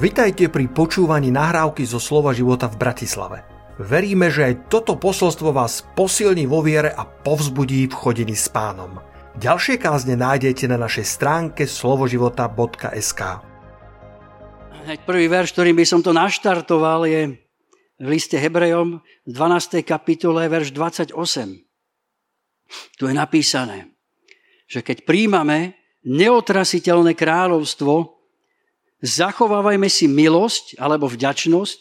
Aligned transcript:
Vitajte 0.00 0.48
pri 0.48 0.64
počúvaní 0.72 1.28
nahrávky 1.28 1.84
zo 1.84 2.00
Slova 2.00 2.32
života 2.32 2.72
v 2.72 2.80
Bratislave. 2.80 3.44
Veríme, 3.76 4.32
že 4.32 4.48
aj 4.48 4.72
toto 4.72 4.96
posolstvo 4.96 5.52
vás 5.52 5.84
posilní 5.92 6.48
vo 6.48 6.64
viere 6.64 6.88
a 6.88 7.04
povzbudí 7.04 7.84
v 7.84 7.92
chodení 7.92 8.32
s 8.32 8.48
pánom. 8.48 8.96
Ďalšie 9.36 9.76
kázne 9.76 10.16
nájdete 10.16 10.72
na 10.72 10.80
našej 10.80 11.04
stránke 11.04 11.68
slovoživota.sk 11.68 13.20
Hneď 14.88 15.04
prvý 15.04 15.28
verš, 15.28 15.52
ktorým 15.52 15.76
by 15.76 15.84
som 15.84 16.00
to 16.00 16.16
naštartoval, 16.16 17.04
je 17.04 17.36
v 18.00 18.06
liste 18.08 18.40
Hebrejom 18.40 19.04
v 19.04 19.30
12. 19.36 19.84
kapitole, 19.84 20.48
verš 20.48 20.72
28. 20.72 21.12
Tu 22.96 23.02
je 23.04 23.12
napísané, 23.12 23.92
že 24.64 24.80
keď 24.80 25.04
príjmame 25.04 25.76
neotrasiteľné 26.08 27.12
kráľovstvo, 27.12 28.19
zachovávajme 29.00 29.88
si 29.88 30.06
milosť 30.06 30.76
alebo 30.76 31.08
vďačnosť 31.08 31.78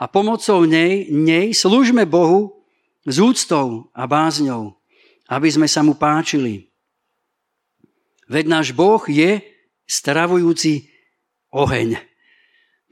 a 0.00 0.04
pomocou 0.08 0.64
nej, 0.64 1.08
nej 1.12 1.52
slúžme 1.52 2.08
Bohu 2.08 2.64
s 3.04 3.16
úctou 3.20 3.88
a 3.92 4.04
bázňou, 4.04 4.76
aby 5.28 5.48
sme 5.48 5.68
sa 5.68 5.84
mu 5.84 5.96
páčili. 5.96 6.68
Veď 8.28 8.44
náš 8.48 8.68
Boh 8.76 9.00
je 9.08 9.40
stravujúci 9.88 10.92
oheň. 11.48 11.96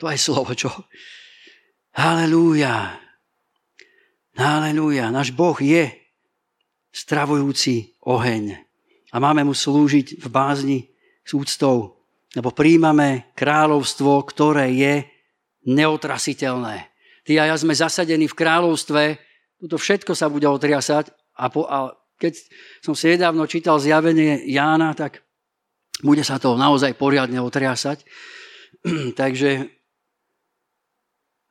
To 0.01 0.09
je 0.09 0.18
slovo, 0.20 0.52
čo? 0.57 0.73
Halelúja. 1.96 3.01
Halelúja. 4.37 5.09
Náš 5.09 5.32
Boh 5.32 5.57
je 5.60 5.93
stravujúci 6.93 7.96
oheň. 8.04 8.60
A 9.12 9.16
máme 9.16 9.45
mu 9.45 9.57
slúžiť 9.57 10.20
v 10.20 10.27
bázni 10.29 10.79
s 11.24 11.32
úctou 11.32 11.95
lebo 12.37 12.52
príjmame 12.52 13.32
kráľovstvo, 13.32 14.20
ktoré 14.29 14.68
je 14.76 14.95
neotrasiteľné. 15.65 16.92
Ty 17.24 17.32
a 17.42 17.45
ja 17.51 17.56
sme 17.56 17.73
zasadení 17.73 18.29
v 18.29 18.38
kráľovstve, 18.38 19.02
toto 19.65 19.80
všetko 19.80 20.12
sa 20.12 20.29
bude 20.29 20.45
otriasať 20.45 21.10
a, 21.34 21.48
po, 21.48 21.64
a 21.64 21.96
keď 22.20 22.37
som 22.84 22.92
si 22.92 23.09
nedávno 23.16 23.48
čítal 23.48 23.80
zjavenie 23.80 24.45
Jána, 24.46 24.92
tak 24.92 25.24
bude 26.04 26.20
sa 26.20 26.37
to 26.37 26.60
naozaj 26.60 26.92
poriadne 27.01 27.40
otriasať. 27.40 28.04
Takže 29.20 29.73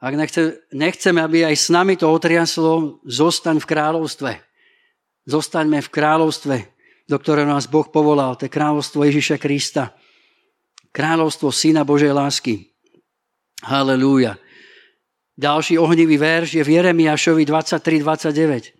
ak 0.06 0.14
nechce, 0.14 0.42
nechceme, 0.70 1.18
aby 1.18 1.50
aj 1.50 1.56
s 1.58 1.68
nami 1.74 1.98
to 1.98 2.06
otriaslo, 2.06 3.02
zostaň 3.10 3.58
v 3.58 3.70
kráľovstve. 3.74 4.32
Zostaňme 5.26 5.82
v 5.82 5.90
kráľovstve, 5.90 6.56
do 7.10 7.18
ktorého 7.18 7.50
nás 7.50 7.66
Boh 7.66 7.90
povolal. 7.90 8.38
To 8.38 8.46
je 8.46 8.54
kráľovstvo 8.54 9.02
Ježiša 9.02 9.42
Krista. 9.42 9.98
Kráľovstvo 10.96 11.52
Syna 11.52 11.84
Božej 11.84 12.16
lásky. 12.16 12.72
Halelúja. 13.68 14.40
Ďalší 15.36 15.76
ohnivý 15.76 16.16
verš 16.16 16.56
je 16.56 16.64
v 16.64 16.80
Jeremiášovi 16.80 17.44
23.29. 17.44 18.72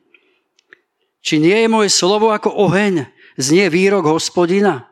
Či 1.20 1.36
nie 1.44 1.58
je 1.60 1.68
moje 1.68 1.92
slovo 1.92 2.32
ako 2.32 2.56
oheň, 2.56 3.04
znie 3.36 3.68
výrok 3.68 4.08
hospodina? 4.08 4.88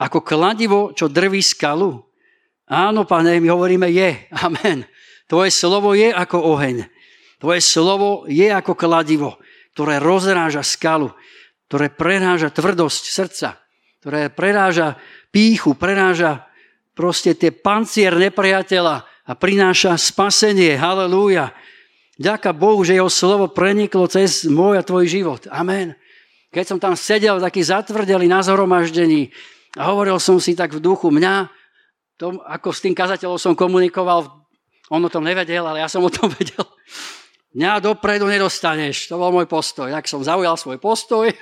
Ako 0.00 0.24
kladivo, 0.24 0.96
čo 0.96 1.12
drví 1.12 1.44
skalu? 1.44 2.00
Áno, 2.64 3.04
pane, 3.04 3.36
my 3.36 3.52
hovoríme 3.52 3.92
je. 3.92 4.24
Amen. 4.32 4.88
Tvoje 5.28 5.52
slovo 5.52 5.92
je 5.92 6.08
ako 6.08 6.40
oheň. 6.56 6.88
Tvoje 7.44 7.60
slovo 7.60 8.24
je 8.24 8.48
ako 8.48 8.72
kladivo, 8.72 9.36
ktoré 9.76 10.00
rozráža 10.00 10.64
skalu, 10.64 11.12
ktoré 11.68 11.92
preráža 11.92 12.48
tvrdosť 12.48 13.04
srdca, 13.04 13.60
ktoré 14.00 14.32
preráža 14.32 14.96
píchu, 15.32 15.74
prenáža 15.74 16.46
proste 16.92 17.32
tie 17.32 17.50
pancier 17.50 18.12
nepriateľa 18.14 19.08
a 19.24 19.32
prináša 19.32 19.96
spasenie. 19.96 20.76
Halelúja. 20.76 21.56
Ďaká 22.20 22.52
Bohu, 22.52 22.84
že 22.84 23.00
jeho 23.00 23.08
slovo 23.08 23.48
preniklo 23.50 24.04
cez 24.06 24.44
môj 24.44 24.78
a 24.78 24.86
tvoj 24.86 25.08
život. 25.08 25.48
Amen. 25.48 25.96
Keď 26.52 26.64
som 26.68 26.78
tam 26.78 26.92
sedel 26.92 27.40
taký 27.40 27.64
zatvrdelý 27.64 28.28
na 28.28 28.44
zhromaždení 28.44 29.32
a 29.80 29.88
hovoril 29.88 30.20
som 30.20 30.36
si 30.36 30.52
tak 30.52 30.76
v 30.76 30.84
duchu, 30.84 31.08
mňa, 31.08 31.48
tom, 32.20 32.38
ako 32.44 32.68
s 32.70 32.84
tým 32.84 32.92
kazateľom 32.92 33.40
som 33.40 33.56
komunikoval, 33.56 34.28
on 34.92 35.00
o 35.00 35.08
tom 35.08 35.24
nevedel, 35.24 35.64
ale 35.64 35.80
ja 35.80 35.88
som 35.88 36.04
o 36.04 36.12
tom 36.12 36.28
vedel. 36.38 36.68
Mňa 37.56 37.80
dopredu 37.80 38.28
nedostaneš. 38.28 39.08
To 39.08 39.16
bol 39.16 39.32
môj 39.32 39.48
postoj. 39.48 39.88
Tak 39.88 40.08
som 40.08 40.20
zaujal 40.20 40.56
svoj 40.60 40.76
postoj. 40.76 41.32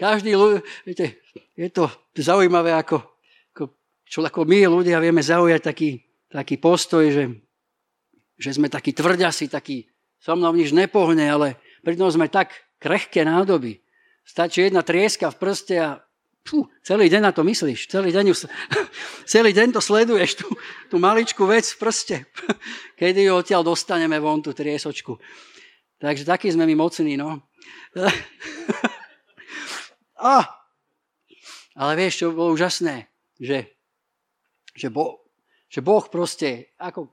Každý 0.00 0.32
ľudí, 0.32 0.64
viete, 0.88 1.20
je 1.52 1.68
to 1.68 1.92
zaujímavé, 2.16 2.72
ako, 2.72 3.04
ako, 3.52 3.64
čo, 4.08 4.24
ako 4.24 4.48
my 4.48 4.64
ľudia 4.64 4.96
vieme 4.96 5.20
zaujať 5.20 5.60
taký, 5.60 6.00
taký 6.32 6.56
postoj, 6.56 7.04
že, 7.12 7.24
že 8.40 8.50
sme 8.56 8.72
takí 8.72 8.96
tvrďasi, 8.96 9.52
takí, 9.52 9.84
so 10.16 10.32
mnou 10.32 10.56
nič 10.56 10.72
nepohne, 10.72 11.28
ale 11.28 11.60
pritom 11.84 12.08
sme 12.08 12.32
tak 12.32 12.56
krehké 12.80 13.28
nádoby. 13.28 13.84
Stačí 14.24 14.64
jedna 14.64 14.80
trieska 14.80 15.28
v 15.28 15.36
prste 15.36 15.76
a 15.76 16.00
pú, 16.40 16.64
celý 16.80 17.12
deň 17.12 17.28
na 17.28 17.32
to 17.36 17.44
myslíš, 17.44 17.92
celý 17.92 18.16
deň, 18.16 18.32
celý 19.36 19.50
deň 19.52 19.76
to 19.76 19.84
sleduješ, 19.84 20.40
tú, 20.40 20.48
tú 20.88 20.96
maličkú 20.96 21.44
vec 21.44 21.68
v 21.76 21.76
prste, 21.76 22.16
kedy 23.00 23.28
ju 23.28 23.32
odtiaľ 23.36 23.68
dostaneme 23.68 24.16
von, 24.16 24.40
tú 24.40 24.56
triesočku. 24.56 25.20
Takže 26.00 26.24
takí 26.24 26.48
sme 26.48 26.64
my 26.64 26.74
mocní, 26.76 27.20
no. 27.20 27.44
A, 30.16 30.48
ale 31.76 31.92
vieš, 31.96 32.24
čo 32.24 32.32
bolo 32.32 32.56
úžasné? 32.56 33.08
Že, 33.36 33.68
že, 34.72 34.88
bo, 34.88 35.28
že 35.68 35.84
Boh 35.84 36.04
proste 36.08 36.72
ako 36.80 37.12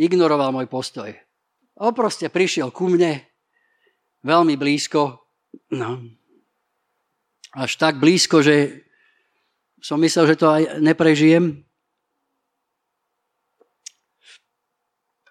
ignoroval 0.00 0.56
môj 0.56 0.70
postoj. 0.72 1.12
On 1.76 1.92
proste 1.92 2.32
prišiel 2.32 2.72
ku 2.72 2.88
mne 2.88 3.20
veľmi 4.24 4.56
blízko. 4.56 5.20
No, 5.76 6.00
až 7.52 7.76
tak 7.76 8.00
blízko, 8.00 8.40
že 8.40 8.84
som 9.78 10.00
myslel, 10.00 10.34
že 10.34 10.40
to 10.40 10.46
aj 10.48 10.62
neprežijem. 10.80 11.62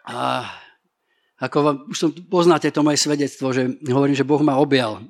A 0.07 0.47
ako 1.37 1.57
vám, 1.61 1.77
už 1.91 1.97
som, 1.99 2.09
poznáte 2.31 2.71
to 2.71 2.81
moje 2.81 2.97
svedectvo, 3.01 3.51
že 3.51 3.67
hovorím, 3.91 4.15
že 4.15 4.25
Boh 4.25 4.39
ma 4.39 4.55
objal 4.57 5.03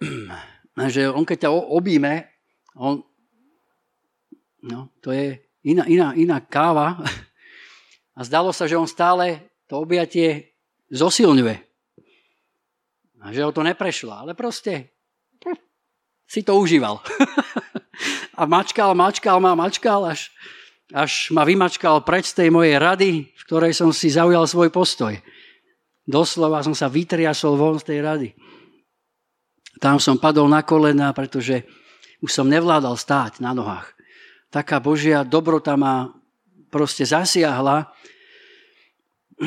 že 0.94 1.10
on 1.10 1.26
keď 1.26 1.48
ťa 1.48 1.50
obíme, 1.50 2.26
on, 2.78 3.02
no, 4.62 4.94
to 5.02 5.10
je 5.10 5.38
iná, 5.66 5.84
iná, 5.90 6.14
iná 6.14 6.38
káva 6.38 7.02
a 8.18 8.20
zdalo 8.22 8.54
sa, 8.54 8.70
že 8.70 8.78
on 8.78 8.86
stále 8.86 9.42
to 9.66 9.82
objatie 9.82 10.54
zosilňuje. 10.88 11.56
A 13.18 13.34
že 13.34 13.42
ho 13.42 13.50
to 13.50 13.66
neprešlo, 13.66 14.14
ale 14.14 14.32
proste 14.38 14.94
si 16.28 16.44
to 16.44 16.60
užíval. 16.60 17.00
a 18.38 18.44
mačkal, 18.44 18.92
mačkal 18.92 19.40
ma, 19.40 19.56
mačkal, 19.56 20.12
až, 20.12 20.28
až 20.92 21.32
ma 21.32 21.42
vymačkal 21.42 22.04
preč 22.04 22.30
z 22.30 22.44
tej 22.44 22.48
mojej 22.52 22.76
rady, 22.76 23.10
v 23.32 23.42
ktorej 23.48 23.72
som 23.72 23.90
si 23.90 24.12
zaujal 24.12 24.44
svoj 24.44 24.68
postoj. 24.68 25.16
Doslova 26.04 26.60
som 26.60 26.76
sa 26.76 26.92
vytriasol 26.92 27.56
von 27.56 27.80
z 27.80 27.88
tej 27.88 27.98
rady. 28.04 28.28
Tam 29.78 30.02
som 30.02 30.18
padol 30.18 30.50
na 30.50 30.66
kolena, 30.66 31.14
pretože 31.14 31.62
už 32.18 32.30
som 32.34 32.50
nevládal 32.50 32.98
stáť 32.98 33.38
na 33.38 33.54
nohách. 33.54 33.94
Taká 34.50 34.82
Božia 34.82 35.22
dobrota 35.22 35.78
ma 35.78 36.10
proste 36.70 37.06
zasiahla. 37.06 37.86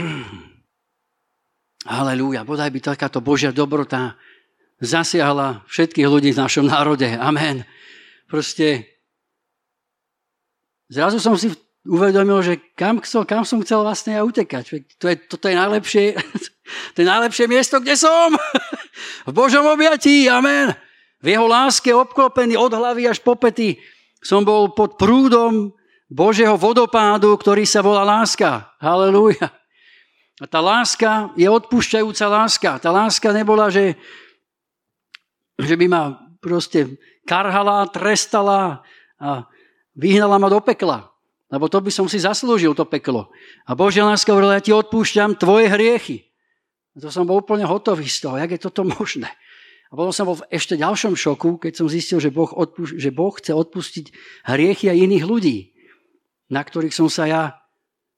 Halelúja, 1.82 2.46
bodaj 2.46 2.70
by 2.72 2.80
takáto 2.80 3.20
Božia 3.20 3.52
dobrota 3.52 4.16
zasiahla 4.82 5.66
všetkých 5.68 6.08
ľudí 6.08 6.32
v 6.34 6.42
našom 6.42 6.66
národe. 6.66 7.10
Amen. 7.18 7.66
Proste 8.30 8.88
zrazu 10.88 11.20
som 11.20 11.36
si 11.36 11.52
uvedomil, 11.86 12.40
že 12.46 12.54
kam, 12.78 13.02
chcel, 13.02 13.26
kam 13.26 13.44
som 13.44 13.60
chcel 13.66 13.82
vlastne 13.82 14.16
ja 14.16 14.22
utekať. 14.24 14.64
To 15.02 15.06
je, 15.10 15.16
toto 15.26 15.50
je 15.50 15.56
najlepšie, 15.58 16.16
to 16.94 16.98
je 17.02 17.08
najlepšie 17.08 17.46
miesto, 17.50 17.82
kde 17.82 17.98
som. 17.98 18.38
V 19.26 19.32
Božom 19.32 19.66
objatí, 19.68 20.28
amen. 20.28 20.76
V 21.22 21.38
jeho 21.38 21.46
láske 21.46 21.94
obklopený 21.94 22.58
od 22.58 22.74
hlavy 22.74 23.08
až 23.08 23.22
po 23.22 23.38
pety. 23.38 23.78
Som 24.22 24.42
bol 24.42 24.74
pod 24.74 24.98
prúdom 24.98 25.74
Božieho 26.12 26.58
vodopádu, 26.58 27.38
ktorý 27.38 27.64
sa 27.64 27.80
volá 27.86 28.04
láska. 28.04 28.74
Halelúja. 28.82 29.54
A 30.42 30.46
tá 30.50 30.58
láska 30.58 31.30
je 31.38 31.46
odpúšťajúca 31.46 32.26
láska. 32.26 32.70
Tá 32.82 32.90
láska 32.90 33.30
nebola, 33.30 33.70
že, 33.70 33.94
že 35.62 35.78
by 35.78 35.86
ma 35.86 36.04
proste 36.42 36.98
karhala, 37.30 37.86
trestala 37.94 38.82
a 39.22 39.46
vyhnala 39.94 40.42
ma 40.42 40.50
do 40.50 40.58
pekla. 40.58 41.14
Lebo 41.54 41.70
to 41.70 41.84
by 41.84 41.94
som 41.94 42.10
si 42.10 42.18
zaslúžil, 42.18 42.74
to 42.74 42.88
peklo. 42.90 43.30
A 43.70 43.78
Božia 43.78 44.08
láska 44.08 44.34
hovorila, 44.34 44.58
ja 44.58 44.66
ti 44.66 44.74
odpúšťam 44.74 45.38
tvoje 45.38 45.70
hriechy. 45.70 46.31
To 47.00 47.08
som 47.08 47.24
bol 47.24 47.40
úplne 47.40 47.64
hotový 47.64 48.04
z 48.10 48.28
toho, 48.28 48.36
jak 48.36 48.52
je 48.52 48.60
toto 48.60 48.84
možné. 48.84 49.32
A 49.92 49.96
potom 49.96 50.16
som 50.16 50.28
bol 50.28 50.40
v 50.40 50.48
ešte 50.52 50.80
ďalšom 50.80 51.20
šoku, 51.20 51.60
keď 51.60 51.84
som 51.84 51.88
zistil, 51.92 52.24
že 52.24 52.32
Boh, 52.32 52.48
odpú- 52.48 52.88
že 52.88 53.12
boh 53.12 53.32
chce 53.36 53.52
odpustiť 53.52 54.06
hriechy 54.48 54.88
aj 54.88 55.04
iných 55.04 55.26
ľudí, 55.28 55.58
na 56.48 56.64
ktorých 56.64 56.96
som 56.96 57.12
sa 57.12 57.28
ja 57.28 57.44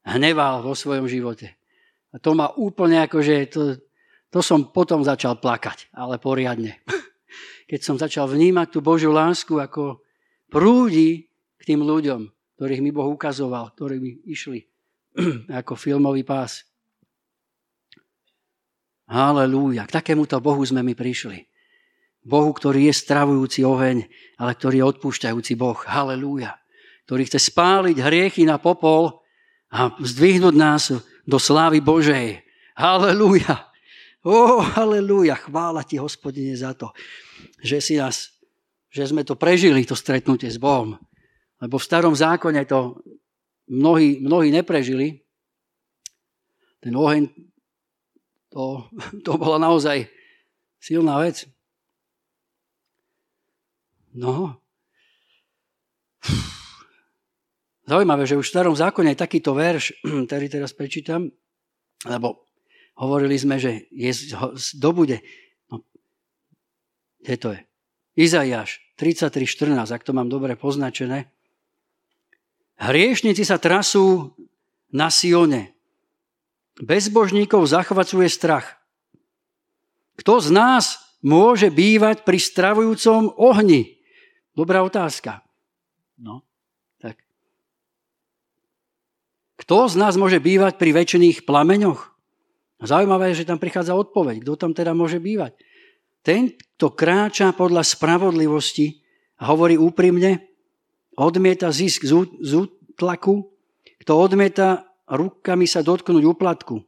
hneval 0.06 0.62
vo 0.62 0.78
svojom 0.78 1.10
živote. 1.10 1.54
A 2.14 2.22
to 2.22 2.38
ma 2.38 2.54
úplne 2.54 3.02
akože, 3.10 3.36
to, 3.50 3.62
to 4.30 4.40
som 4.46 4.70
potom 4.70 5.02
začal 5.02 5.42
plakať, 5.42 5.90
ale 5.98 6.22
poriadne. 6.22 6.78
Keď 7.70 7.80
som 7.82 7.98
začal 7.98 8.30
vnímať 8.30 8.70
tú 8.70 8.80
Božiu 8.86 9.10
lásku, 9.10 9.58
ako 9.58 10.06
prúdi 10.54 11.26
k 11.58 11.62
tým 11.74 11.82
ľuďom, 11.82 12.30
ktorých 12.58 12.84
mi 12.86 12.94
Boh 12.94 13.10
ukazoval, 13.10 13.74
ktorí 13.74 13.98
mi 13.98 14.22
išli 14.30 14.62
ako 15.62 15.74
filmový 15.74 16.22
pás. 16.22 16.70
Halelúja. 19.14 19.86
K 19.86 20.02
takémuto 20.02 20.42
Bohu 20.42 20.66
sme 20.66 20.82
mi 20.82 20.98
prišli. 20.98 21.46
Bohu, 22.26 22.50
ktorý 22.50 22.90
je 22.90 22.94
stravujúci 22.98 23.62
oheň, 23.62 24.10
ale 24.42 24.52
ktorý 24.58 24.82
je 24.82 24.90
odpúšťajúci 24.90 25.54
Boh. 25.54 25.78
Halelúja. 25.78 26.58
Ktorý 27.06 27.30
chce 27.30 27.54
spáliť 27.54 28.02
hriechy 28.02 28.50
na 28.50 28.58
popol 28.58 29.22
a 29.70 29.94
zdvihnúť 30.02 30.56
nás 30.58 30.90
do 31.30 31.38
slávy 31.38 31.78
Božej. 31.78 32.42
Halelúja. 32.74 33.70
Ó, 34.26 34.34
oh, 34.34 34.60
halelúja. 34.66 35.38
Chvála 35.38 35.86
ti, 35.86 36.02
hospodine, 36.02 36.58
za 36.58 36.74
to, 36.74 36.90
že 37.62 37.84
si 37.84 37.94
nás, 38.00 38.34
že 38.90 39.06
sme 39.06 39.22
to 39.22 39.38
prežili, 39.38 39.86
to 39.86 39.94
stretnutie 39.94 40.50
s 40.50 40.58
Bohom. 40.58 40.98
Lebo 41.62 41.76
v 41.78 41.86
starom 41.86 42.16
zákone 42.18 42.66
to 42.66 42.98
mnohí, 43.70 44.24
mnohí 44.24 44.50
neprežili. 44.50 45.22
Ten 46.80 46.96
oheň, 46.96 47.53
to, 48.54 48.86
to 49.26 49.34
bola 49.42 49.58
naozaj 49.58 50.06
silná 50.78 51.18
vec. 51.18 51.50
No. 54.14 54.62
Zaujímavé, 57.90 58.24
že 58.30 58.38
už 58.38 58.48
v 58.48 58.54
starom 58.54 58.76
zákone 58.78 59.18
je 59.18 59.24
takýto 59.26 59.58
verš, 59.58 59.98
ktorý 60.30 60.46
teraz 60.48 60.72
prečítam, 60.78 61.34
lebo 62.06 62.46
hovorili 62.94 63.36
sme, 63.36 63.58
že 63.58 63.90
je, 63.90 64.38
dobude. 64.78 65.26
No, 65.74 65.82
kde 67.26 67.36
to 67.42 67.50
je? 67.58 67.62
Izaiáš 68.14 68.78
33.14, 69.02 69.90
ak 69.90 70.06
to 70.06 70.14
mám 70.14 70.30
dobre 70.30 70.54
poznačené. 70.54 71.34
Hriešnici 72.78 73.42
sa 73.42 73.58
trasú 73.58 74.38
na 74.94 75.10
Sione. 75.10 75.74
Bezbožníkov 76.82 77.70
zachvacuje 77.70 78.26
strach. 78.32 78.82
Kto 80.18 80.42
z 80.42 80.50
nás 80.50 80.86
môže 81.22 81.70
bývať 81.70 82.26
pri 82.26 82.38
stravujúcom 82.42 83.38
ohni? 83.38 84.02
Dobrá 84.58 84.82
otázka. 84.82 85.42
No, 86.18 86.46
tak. 87.02 87.22
Kto 89.58 89.90
z 89.90 89.96
nás 89.98 90.18
môže 90.18 90.38
bývať 90.42 90.78
pri 90.78 90.94
väčšiných 90.94 91.46
plameňoch? 91.46 92.14
Zaujímavé 92.84 93.32
je, 93.32 93.42
že 93.42 93.50
tam 93.50 93.62
prichádza 93.62 93.96
odpoveď. 93.96 94.44
Kto 94.44 94.54
tam 94.58 94.72
teda 94.74 94.92
môže 94.98 95.18
bývať? 95.18 95.56
Ten, 96.26 96.56
kto 96.78 96.94
kráča 96.94 97.56
podľa 97.56 97.84
spravodlivosti 97.86 99.04
a 99.40 99.50
hovorí 99.52 99.80
úprimne, 99.80 100.44
odmieta 101.16 101.70
zisk 101.70 102.04
z 102.08 102.52
útlaku, 102.54 103.50
kto 104.04 104.12
odmieta 104.16 104.93
rukami 105.10 105.68
sa 105.68 105.84
dotknúť 105.84 106.24
úplatku, 106.24 106.80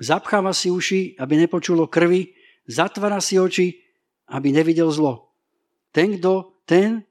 zapcháva 0.00 0.56
si 0.56 0.72
uši, 0.72 1.20
aby 1.20 1.36
nepočulo 1.36 1.86
krvi, 1.86 2.32
zatvára 2.64 3.20
si 3.20 3.36
oči, 3.36 3.80
aby 4.30 4.54
nevidel 4.54 4.88
zlo. 4.94 5.34
Ten, 5.90 6.16
kto 6.16 6.62
ten 6.64 7.02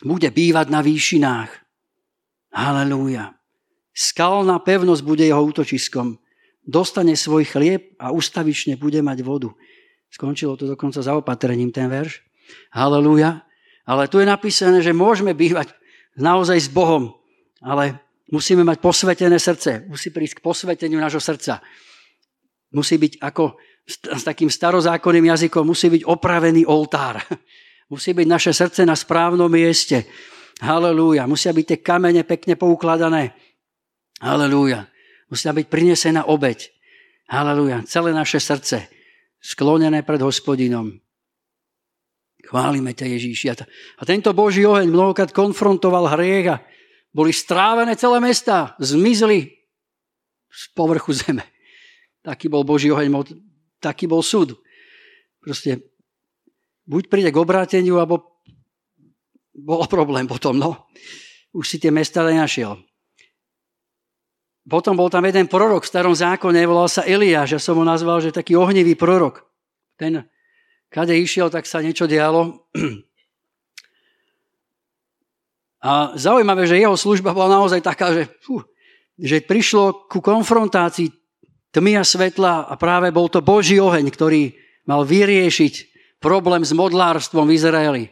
bude 0.00 0.28
bývať 0.32 0.66
na 0.72 0.80
výšinách. 0.80 1.50
Halelúja. 2.56 3.36
Skalná 3.92 4.60
pevnosť 4.60 5.02
bude 5.04 5.24
jeho 5.24 5.40
útočiskom. 5.40 6.16
Dostane 6.64 7.16
svoj 7.16 7.44
chlieb 7.48 7.96
a 8.00 8.12
ustavične 8.12 8.80
bude 8.80 9.00
mať 9.04 9.24
vodu. 9.24 9.52
Skončilo 10.08 10.56
to 10.56 10.68
dokonca 10.68 11.04
zaopatrením 11.04 11.72
ten 11.72 11.88
verš. 11.88 12.24
Halelúja. 12.72 13.44
Ale 13.86 14.10
tu 14.10 14.18
je 14.18 14.26
napísané, 14.26 14.82
že 14.82 14.96
môžeme 14.96 15.30
bývať 15.36 15.70
naozaj 16.18 16.58
s 16.58 16.68
Bohom, 16.72 17.14
ale 17.62 18.02
musíme 18.32 18.62
mať 18.66 18.78
posvetené 18.82 19.38
srdce. 19.38 19.86
Musí 19.86 20.10
prísť 20.10 20.40
k 20.40 20.44
posveteniu 20.44 20.98
nášho 20.98 21.22
srdca. 21.22 21.62
Musí 22.74 22.98
byť 22.98 23.22
ako 23.22 23.56
s 23.86 24.22
takým 24.26 24.50
starozákonným 24.50 25.30
jazykom, 25.30 25.62
musí 25.62 25.86
byť 25.86 26.02
opravený 26.02 26.66
oltár. 26.66 27.22
Musí 27.86 28.18
byť 28.18 28.26
naše 28.26 28.50
srdce 28.50 28.82
na 28.82 28.98
správnom 28.98 29.46
mieste. 29.46 30.10
Halelúja. 30.58 31.22
Musia 31.30 31.54
byť 31.54 31.66
tie 31.70 31.78
kamene 31.78 32.26
pekne 32.26 32.58
poukladané. 32.58 33.30
Halelúja. 34.18 34.90
Musia 35.30 35.54
byť 35.54 35.70
prinesená 35.70 36.26
obeď. 36.26 36.66
Halelúja. 37.30 37.86
Celé 37.86 38.10
naše 38.10 38.42
srdce 38.42 38.90
sklonené 39.38 40.02
pred 40.02 40.18
hospodinom. 40.18 40.98
Chválime 42.42 42.90
ťa 42.90 43.06
Ježíši. 43.06 43.46
A 43.54 44.02
tento 44.02 44.34
Boží 44.34 44.66
oheň 44.66 44.90
mnohokrát 44.90 45.30
konfrontoval 45.30 46.10
hriech 46.18 46.46
a 46.50 46.62
boli 47.16 47.32
strávené 47.32 47.96
celé 47.96 48.20
mesta. 48.20 48.76
Zmizli 48.76 49.56
z 50.52 50.62
povrchu 50.76 51.16
zeme. 51.16 51.48
Taký 52.20 52.52
bol 52.52 52.60
Boží 52.60 52.92
oheň, 52.92 53.08
taký 53.80 54.04
bol 54.04 54.20
súd. 54.20 54.60
Proste 55.40 55.80
buď 56.84 57.08
príde 57.08 57.30
k 57.32 57.40
obráteniu, 57.40 57.96
alebo 57.96 58.36
bol 59.56 59.80
problém 59.88 60.28
potom, 60.28 60.60
no. 60.60 60.92
Už 61.56 61.64
si 61.64 61.76
tie 61.80 61.88
mesta 61.88 62.20
nenašiel. 62.20 62.76
Potom 64.66 64.98
bol 64.98 65.08
tam 65.08 65.24
jeden 65.24 65.46
prorok 65.46 65.86
v 65.86 65.92
starom 65.94 66.12
zákone, 66.12 66.58
volal 66.66 66.90
sa 66.90 67.06
Eliáš, 67.06 67.56
ja 67.56 67.60
som 67.62 67.78
ho 67.78 67.86
nazval, 67.86 68.18
že 68.20 68.34
taký 68.34 68.58
ohnivý 68.58 68.98
prorok. 68.98 69.46
Ten, 69.94 70.26
kade 70.90 71.14
išiel, 71.14 71.48
tak 71.48 71.64
sa 71.64 71.80
niečo 71.80 72.04
dialo. 72.10 72.66
A 75.86 76.18
zaujímavé, 76.18 76.66
že 76.66 76.82
jeho 76.82 76.98
služba 76.98 77.30
bola 77.30 77.62
naozaj 77.62 77.78
taká, 77.78 78.10
že, 78.10 78.26
fú, 78.42 78.58
že 79.14 79.38
prišlo 79.38 80.10
ku 80.10 80.18
konfrontácii 80.18 81.14
tmy 81.70 82.02
a 82.02 82.02
svetla 82.02 82.66
a 82.66 82.74
práve 82.74 83.14
bol 83.14 83.30
to 83.30 83.38
Boží 83.38 83.78
oheň, 83.78 84.10
ktorý 84.10 84.50
mal 84.82 85.06
vyriešiť 85.06 85.74
problém 86.18 86.66
s 86.66 86.74
modlárstvom 86.74 87.46
v 87.46 87.54
Izraeli. 87.54 88.04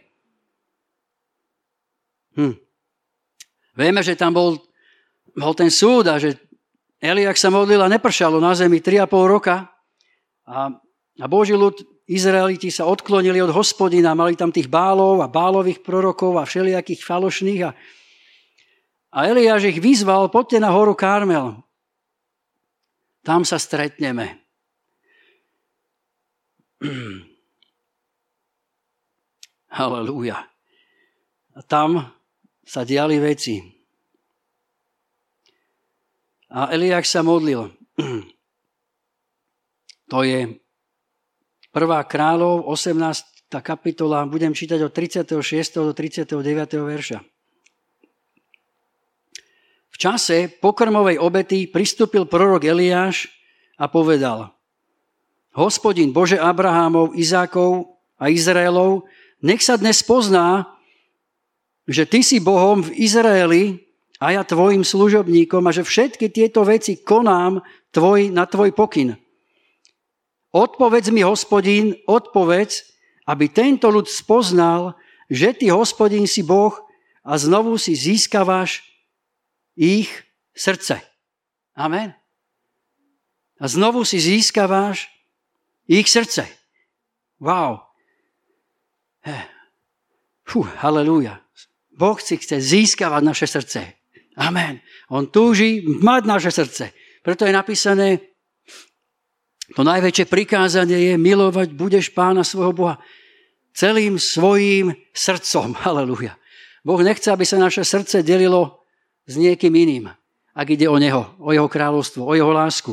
Hm. 2.38 2.54
Vieme, 3.74 4.06
že 4.06 4.14
tam 4.14 4.30
bol, 4.30 4.62
bol 5.34 5.54
ten 5.58 5.66
súd 5.66 6.06
a 6.06 6.22
že 6.22 6.38
Eliak 7.02 7.34
sa 7.34 7.50
modlil 7.50 7.82
a 7.82 7.90
nepršalo 7.90 8.38
na 8.38 8.54
zemi 8.54 8.78
3,5 8.78 9.10
roka 9.26 9.66
a, 10.46 10.70
a 11.18 11.26
Boží 11.26 11.58
ľud, 11.58 11.74
Izraeliti 12.04 12.68
sa 12.68 12.84
odklonili 12.84 13.40
od 13.40 13.48
hospodina, 13.56 14.12
mali 14.12 14.36
tam 14.36 14.52
tých 14.52 14.68
bálov 14.68 15.24
a 15.24 15.28
bálových 15.28 15.80
prorokov 15.80 16.36
a 16.36 16.44
všelijakých 16.44 17.00
falošných 17.00 17.60
a, 17.64 17.70
a 19.14 19.18
Eliáš 19.24 19.72
ich 19.72 19.80
vyzval, 19.80 20.28
poďte 20.28 20.60
na 20.60 20.68
horu 20.68 20.92
Karmel. 20.92 21.64
Tam 23.24 23.40
sa 23.48 23.56
stretneme. 23.56 24.36
Halelúja. 29.80 30.44
A 31.56 31.60
tam 31.64 32.04
sa 32.60 32.84
diali 32.84 33.16
veci. 33.16 33.64
A 36.52 36.68
Eliák 36.68 37.08
sa 37.08 37.24
modlil. 37.24 37.72
To 40.12 40.20
je 40.20 40.60
1. 41.74 41.90
kráľov, 42.06 42.70
18. 42.70 43.50
kapitola, 43.58 44.22
budem 44.30 44.54
čítať 44.54 44.78
od 44.78 44.94
36. 44.94 45.34
do 45.82 45.90
39. 45.90 46.38
verša. 46.70 47.18
V 49.90 49.96
čase 49.98 50.54
pokrmovej 50.62 51.18
obety 51.18 51.66
pristúpil 51.66 52.30
prorok 52.30 52.62
Eliáš 52.62 53.26
a 53.74 53.90
povedal 53.90 54.54
Hospodin 55.58 56.14
Bože 56.14 56.38
Abrahámov, 56.38 57.18
Izákov 57.18 57.98
a 58.22 58.30
Izraelov, 58.30 59.10
nech 59.42 59.58
sa 59.58 59.74
dnes 59.74 59.98
pozná, 60.06 60.78
že 61.90 62.06
ty 62.06 62.22
si 62.22 62.38
Bohom 62.38 62.86
v 62.86 63.02
Izraeli 63.02 63.82
a 64.22 64.30
ja 64.30 64.46
tvojim 64.46 64.86
služobníkom 64.86 65.66
a 65.66 65.74
že 65.74 65.82
všetky 65.82 66.30
tieto 66.30 66.62
veci 66.62 67.02
konám 67.02 67.66
tvoj, 67.90 68.30
na 68.30 68.46
tvoj 68.46 68.70
pokyn. 68.70 69.23
Odpovedz 70.54 71.10
mi, 71.10 71.26
hospodín, 71.26 71.98
odpovedz, 72.06 72.94
aby 73.26 73.50
tento 73.50 73.90
ľud 73.90 74.06
spoznal, 74.06 74.94
že 75.26 75.50
ty, 75.50 75.74
hospodín, 75.74 76.30
si 76.30 76.46
Boh 76.46 76.78
a 77.26 77.34
znovu 77.34 77.74
si 77.74 77.98
získavaš 77.98 78.86
ich 79.74 80.06
srdce. 80.54 81.02
Amen. 81.74 82.14
A 83.58 83.64
znovu 83.66 84.06
si 84.06 84.22
získavaš 84.22 85.10
ich 85.90 86.06
srdce. 86.06 86.46
Wow. 87.42 87.82
Fú, 90.46 90.62
halleluja. 90.78 91.42
Boh 91.98 92.18
si 92.22 92.38
chce 92.38 92.62
získavať 92.62 93.22
naše 93.26 93.46
srdce. 93.50 93.80
Amen. 94.38 94.78
On 95.10 95.26
túži 95.26 95.82
mať 95.82 96.22
naše 96.30 96.50
srdce. 96.54 96.94
Preto 97.26 97.42
je 97.42 97.54
napísané, 97.54 98.33
to 99.72 99.80
najväčšie 99.80 100.28
prikázanie 100.28 101.12
je 101.12 101.14
milovať 101.16 101.72
budeš 101.72 102.12
pána 102.12 102.44
svojho 102.44 102.76
Boha 102.76 102.94
celým 103.74 104.20
svojím 104.20 104.92
srdcom. 105.16 105.72
Halleluja. 105.84 106.36
Boh 106.84 107.00
nechce, 107.00 107.32
aby 107.32 107.48
sa 107.48 107.56
naše 107.56 107.80
srdce 107.80 108.20
delilo 108.20 108.84
s 109.24 109.40
niekým 109.40 109.72
iným, 109.72 110.12
ak 110.52 110.66
ide 110.68 110.84
o 110.84 111.00
Neho, 111.00 111.32
o 111.40 111.48
Jeho 111.50 111.64
kráľovstvo, 111.64 112.28
o 112.28 112.36
Jeho 112.36 112.52
lásku. 112.52 112.92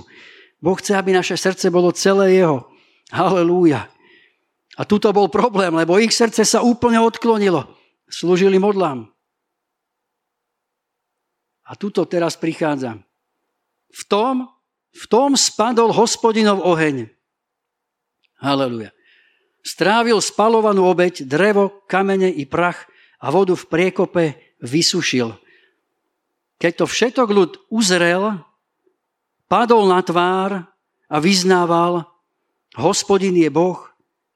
Boh 0.63 0.78
chce, 0.80 0.96
aby 0.96 1.12
naše 1.12 1.36
srdce 1.36 1.68
bolo 1.68 1.92
celé 1.92 2.40
Jeho. 2.40 2.72
Halelúja. 3.12 3.92
A 4.80 4.88
tuto 4.88 5.12
bol 5.12 5.28
problém, 5.28 5.75
lebo 5.75 6.00
ich 6.00 6.16
srdce 6.16 6.48
sa 6.48 6.63
úplne 6.63 7.04
odklonilo. 7.04 7.68
Slúžili 8.08 8.56
modlám. 8.56 9.12
A 11.68 11.72
tuto 11.75 12.08
teraz 12.08 12.40
prichádza. 12.40 13.00
V 13.92 14.04
tom, 14.08 14.48
v 14.91 15.03
tom 15.07 15.39
spadol 15.39 15.95
hospodinov 15.95 16.63
oheň. 16.63 17.07
Halelúja. 18.41 18.91
Strávil 19.62 20.17
spalovanú 20.19 20.89
obeď, 20.89 21.24
drevo, 21.29 21.86
kamene 21.86 22.27
i 22.27 22.50
prach 22.50 22.89
a 23.21 23.29
vodu 23.29 23.53
v 23.53 23.67
priekope 23.69 24.24
vysušil. 24.60 25.38
Keď 26.57 26.71
to 26.81 26.86
všetok 26.89 27.29
ľud 27.29 27.51
uzrel, 27.69 28.41
padol 29.45 29.86
na 29.86 30.01
tvár 30.01 30.65
a 31.05 31.15
vyznával, 31.21 32.10
hospodin 32.74 33.38
je 33.38 33.50
Boh, 33.53 33.77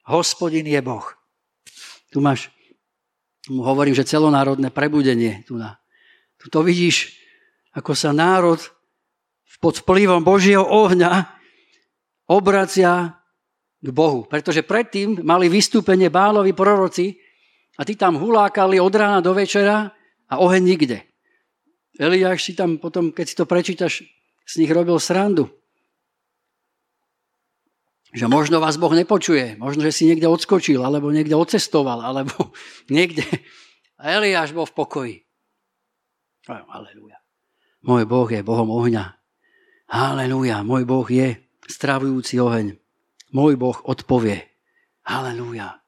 hospodin 0.06 0.66
je 0.66 0.78
Boh. 0.78 1.06
Tu 2.14 2.22
máš, 2.22 2.46
hovorím, 3.50 3.94
že 3.98 4.06
celonárodné 4.06 4.70
prebudenie. 4.70 5.42
Tu, 5.46 5.58
na, 5.58 5.82
tu 6.38 6.46
to 6.46 6.62
vidíš, 6.62 7.18
ako 7.74 7.98
sa 7.98 8.14
národ 8.14 8.62
pod 9.62 9.82
vplyvom 9.82 10.22
Božieho 10.22 10.62
ohňa 10.62 11.26
obracia 12.26 13.16
k 13.80 13.88
Bohu. 13.94 14.26
Pretože 14.26 14.66
predtým 14.66 15.22
mali 15.22 15.46
vystúpenie 15.46 16.10
bálovi 16.10 16.52
proroci, 16.52 17.16
a 17.76 17.84
tí 17.84 17.92
tam 17.94 18.16
hulákali 18.16 18.80
od 18.80 18.94
rána 18.96 19.20
do 19.20 19.36
večera 19.36 19.92
a 20.32 20.34
oheň 20.40 20.62
nikde. 20.64 20.98
Eliáš 21.96 22.48
si 22.48 22.52
tam 22.56 22.80
potom, 22.80 23.12
keď 23.12 23.26
si 23.28 23.36
to 23.36 23.44
prečítaš, 23.48 24.04
z 24.46 24.54
nich 24.60 24.72
robil 24.72 24.96
srandu. 25.00 25.48
Že 28.16 28.32
možno 28.32 28.64
vás 28.64 28.80
Boh 28.80 28.92
nepočuje, 28.96 29.60
možno, 29.60 29.84
že 29.84 29.92
si 29.92 30.08
niekde 30.08 30.24
odskočil, 30.24 30.80
alebo 30.80 31.12
niekde 31.12 31.36
odcestoval, 31.36 32.00
alebo 32.00 32.32
niekde. 32.92 33.24
A 34.00 34.16
Eliáš 34.16 34.56
bol 34.56 34.64
v 34.64 34.76
pokoji. 34.76 35.16
Aleluja. 36.48 37.20
Môj 37.84 38.08
Boh 38.08 38.28
je 38.30 38.40
Bohom 38.40 38.72
ohňa. 38.72 39.18
Aleluja. 39.86 40.66
Môj 40.66 40.82
Boh 40.82 41.06
je 41.06 41.38
stravujúci 41.70 42.42
oheň. 42.42 42.74
Môj 43.30 43.54
Boh 43.54 43.78
odpovie. 43.86 44.46
Aleluja. 45.06 45.78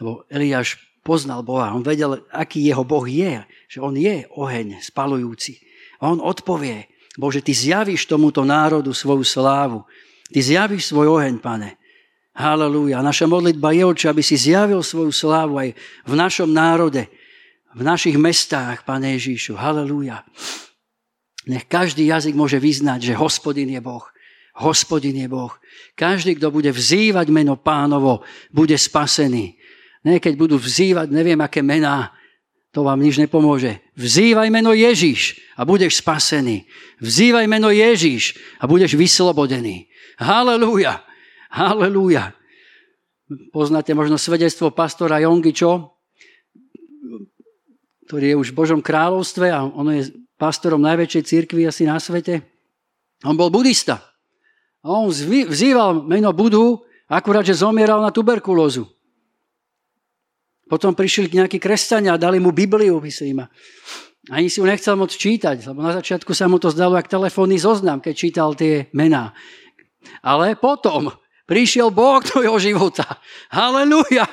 Lebo 0.00 0.24
Eliáš 0.32 0.80
poznal 1.06 1.46
Boha, 1.46 1.70
on 1.70 1.86
vedel, 1.86 2.26
aký 2.34 2.66
jeho 2.66 2.82
Boh 2.82 3.06
je, 3.06 3.44
že 3.70 3.78
on 3.78 3.94
je 3.94 4.26
oheň 4.34 4.82
spalujúci. 4.82 5.62
A 6.02 6.12
on 6.12 6.20
odpovie, 6.20 6.90
Bože, 7.16 7.40
ty 7.40 7.56
zjavíš 7.56 8.04
tomuto 8.04 8.44
národu 8.44 8.92
svoju 8.92 9.24
slávu. 9.24 9.88
Ty 10.28 10.38
zjavíš 10.42 10.92
svoj 10.92 11.16
oheň, 11.16 11.40
pane. 11.40 11.80
Halelúja. 12.36 13.00
Naša 13.00 13.24
modlitba 13.24 13.72
je, 13.72 13.88
oče, 13.88 14.12
aby 14.12 14.20
si 14.20 14.36
zjavil 14.36 14.84
svoju 14.84 15.08
slávu 15.08 15.56
aj 15.56 15.72
v 16.04 16.12
našom 16.12 16.52
národe, 16.52 17.08
v 17.72 17.80
našich 17.80 18.20
mestách, 18.20 18.84
pane 18.84 19.16
Ježíšu. 19.16 19.56
Halelúja. 19.56 20.20
Nech 21.46 21.64
každý 21.70 22.10
jazyk 22.10 22.34
môže 22.34 22.58
vyznať, 22.58 23.12
že 23.12 23.14
hospodin 23.14 23.70
je 23.70 23.78
Boh. 23.78 24.02
Hospodin 24.58 25.14
je 25.14 25.28
Boh. 25.30 25.54
Každý, 25.94 26.34
kto 26.34 26.50
bude 26.50 26.74
vzývať 26.74 27.30
meno 27.30 27.54
pánovo, 27.54 28.26
bude 28.50 28.74
spasený. 28.74 29.54
Ne, 30.02 30.18
keď 30.18 30.34
budú 30.34 30.56
vzývať 30.58 31.10
neviem 31.10 31.38
aké 31.38 31.62
mená, 31.62 32.14
to 32.74 32.84
vám 32.84 33.00
nič 33.00 33.16
nepomôže. 33.16 33.80
Vzývaj 33.96 34.52
meno 34.52 34.76
Ježiš 34.76 35.40
a 35.56 35.64
budeš 35.64 36.04
spasený. 36.04 36.68
Vzývaj 37.00 37.46
meno 37.48 37.72
Ježiš 37.72 38.36
a 38.60 38.68
budeš 38.68 38.98
vyslobodený. 38.98 39.88
Halelúja. 40.20 41.00
Halelúja. 41.48 42.36
Poznáte 43.54 43.96
možno 43.96 44.20
svedectvo 44.20 44.70
pastora 44.70 45.24
Jongičo, 45.24 45.96
ktorý 48.06 48.34
je 48.34 48.36
už 48.38 48.48
v 48.52 48.58
Božom 48.60 48.80
kráľovstve 48.84 49.46
a 49.50 49.66
on 49.66 49.90
je 49.90 50.25
pastorom 50.36 50.80
najväčšej 50.84 51.22
církvy 51.24 51.64
asi 51.68 51.88
na 51.88 52.00
svete. 52.00 52.44
On 53.24 53.36
bol 53.36 53.48
budista. 53.48 54.00
A 54.84 54.92
on 54.92 55.10
vzýval 55.10 56.06
meno 56.06 56.30
Budu, 56.30 56.84
akurát, 57.10 57.42
že 57.42 57.58
zomieral 57.58 57.98
na 57.98 58.14
tuberkulózu. 58.14 58.86
Potom 60.66 60.94
prišli 60.94 61.30
nejakí 61.30 61.58
kresťania 61.62 62.14
a 62.14 62.22
dali 62.22 62.42
mu 62.42 62.50
Bibliu, 62.50 62.98
myslím. 63.02 63.46
Ani 64.26 64.50
si 64.50 64.58
ju 64.58 64.66
nechcel 64.66 64.98
moc 64.98 65.14
čítať, 65.14 65.62
lebo 65.70 65.78
na 65.78 65.94
začiatku 65.94 66.34
sa 66.34 66.50
mu 66.50 66.58
to 66.58 66.74
zdalo 66.74 66.98
ako 66.98 67.22
telefónny 67.22 67.58
zoznam, 67.62 68.02
keď 68.02 68.14
čítal 68.14 68.50
tie 68.58 68.90
mená. 68.90 69.30
Ale 70.22 70.58
potom 70.58 71.14
prišiel 71.46 71.94
Boh 71.94 72.18
do 72.18 72.42
jeho 72.42 72.58
života. 72.58 73.06
Halelúja. 73.54 74.26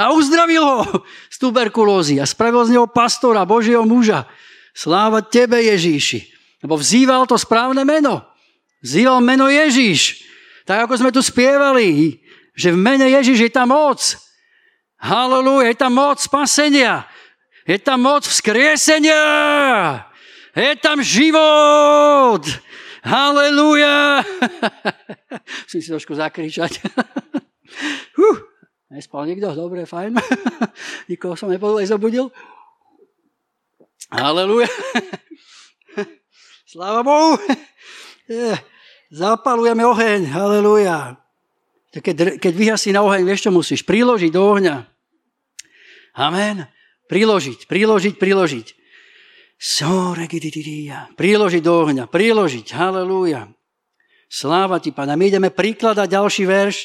A 0.00 0.10
uzdravil 0.16 0.64
ho 0.64 1.04
z 1.28 1.36
tuberkulózy 1.38 2.18
a 2.18 2.24
spravil 2.24 2.64
z 2.64 2.80
neho 2.80 2.88
pastora, 2.88 3.44
Božieho 3.44 3.84
muža. 3.84 4.24
Sláva 4.74 5.22
tebe, 5.22 5.62
Ježíši. 5.62 6.26
Lebo 6.66 6.74
vzýval 6.74 7.30
to 7.30 7.38
správne 7.38 7.86
meno. 7.86 8.26
Vzýval 8.82 9.22
meno 9.22 9.46
Ježíš. 9.46 10.26
Tak 10.66 10.90
ako 10.90 10.98
sme 10.98 11.10
tu 11.14 11.22
spievali, 11.22 12.18
že 12.58 12.74
v 12.74 12.78
mene 12.82 13.06
Ježíš 13.06 13.48
je 13.48 13.52
tam 13.54 13.70
moc. 13.70 14.00
Halleluja, 14.98 15.70
je 15.70 15.76
tam 15.78 15.92
moc 15.94 16.18
spasenia. 16.18 17.06
Je 17.64 17.78
tam 17.78 18.02
moc 18.02 18.26
vzkriesenia. 18.26 19.22
Je 20.56 20.72
tam 20.82 21.00
život. 21.00 22.42
Halleluja. 23.04 24.24
Musím 25.68 25.80
si 25.84 25.88
trošku 25.92 26.16
zakričať. 26.16 26.80
huh. 28.18 28.36
Nespal 28.88 29.28
nikto? 29.28 29.52
Dobre, 29.52 29.84
fajn. 29.84 30.16
Nikoho 31.10 31.36
som 31.36 31.52
nepodlej 31.52 31.90
zobudil. 31.90 32.32
Halleluja. 34.10 34.68
Sláva 36.68 37.06
Bohu. 37.06 37.38
Zapalujeme 39.14 39.86
oheň. 39.86 40.26
Halleluja. 40.32 41.20
Keď, 41.94 42.42
keď 42.42 42.52
vyhasí 42.58 42.90
na 42.90 43.06
oheň, 43.06 43.22
vieš, 43.22 43.46
čo 43.46 43.54
musíš? 43.54 43.86
Priložiť 43.86 44.34
do 44.34 44.42
ohňa. 44.42 44.82
Amen. 46.18 46.66
Priložiť, 47.06 47.70
priložiť, 47.70 48.18
priložiť. 48.18 48.66
Priložiť 51.14 51.62
do 51.62 51.74
ohňa, 51.86 52.10
priložiť. 52.10 52.66
Halelúja. 52.74 53.54
Sláva 54.26 54.82
ti, 54.82 54.90
pána. 54.90 55.14
My 55.14 55.30
ideme 55.30 55.54
prikladať 55.54 56.08
ďalší 56.10 56.42
verš. 56.42 56.76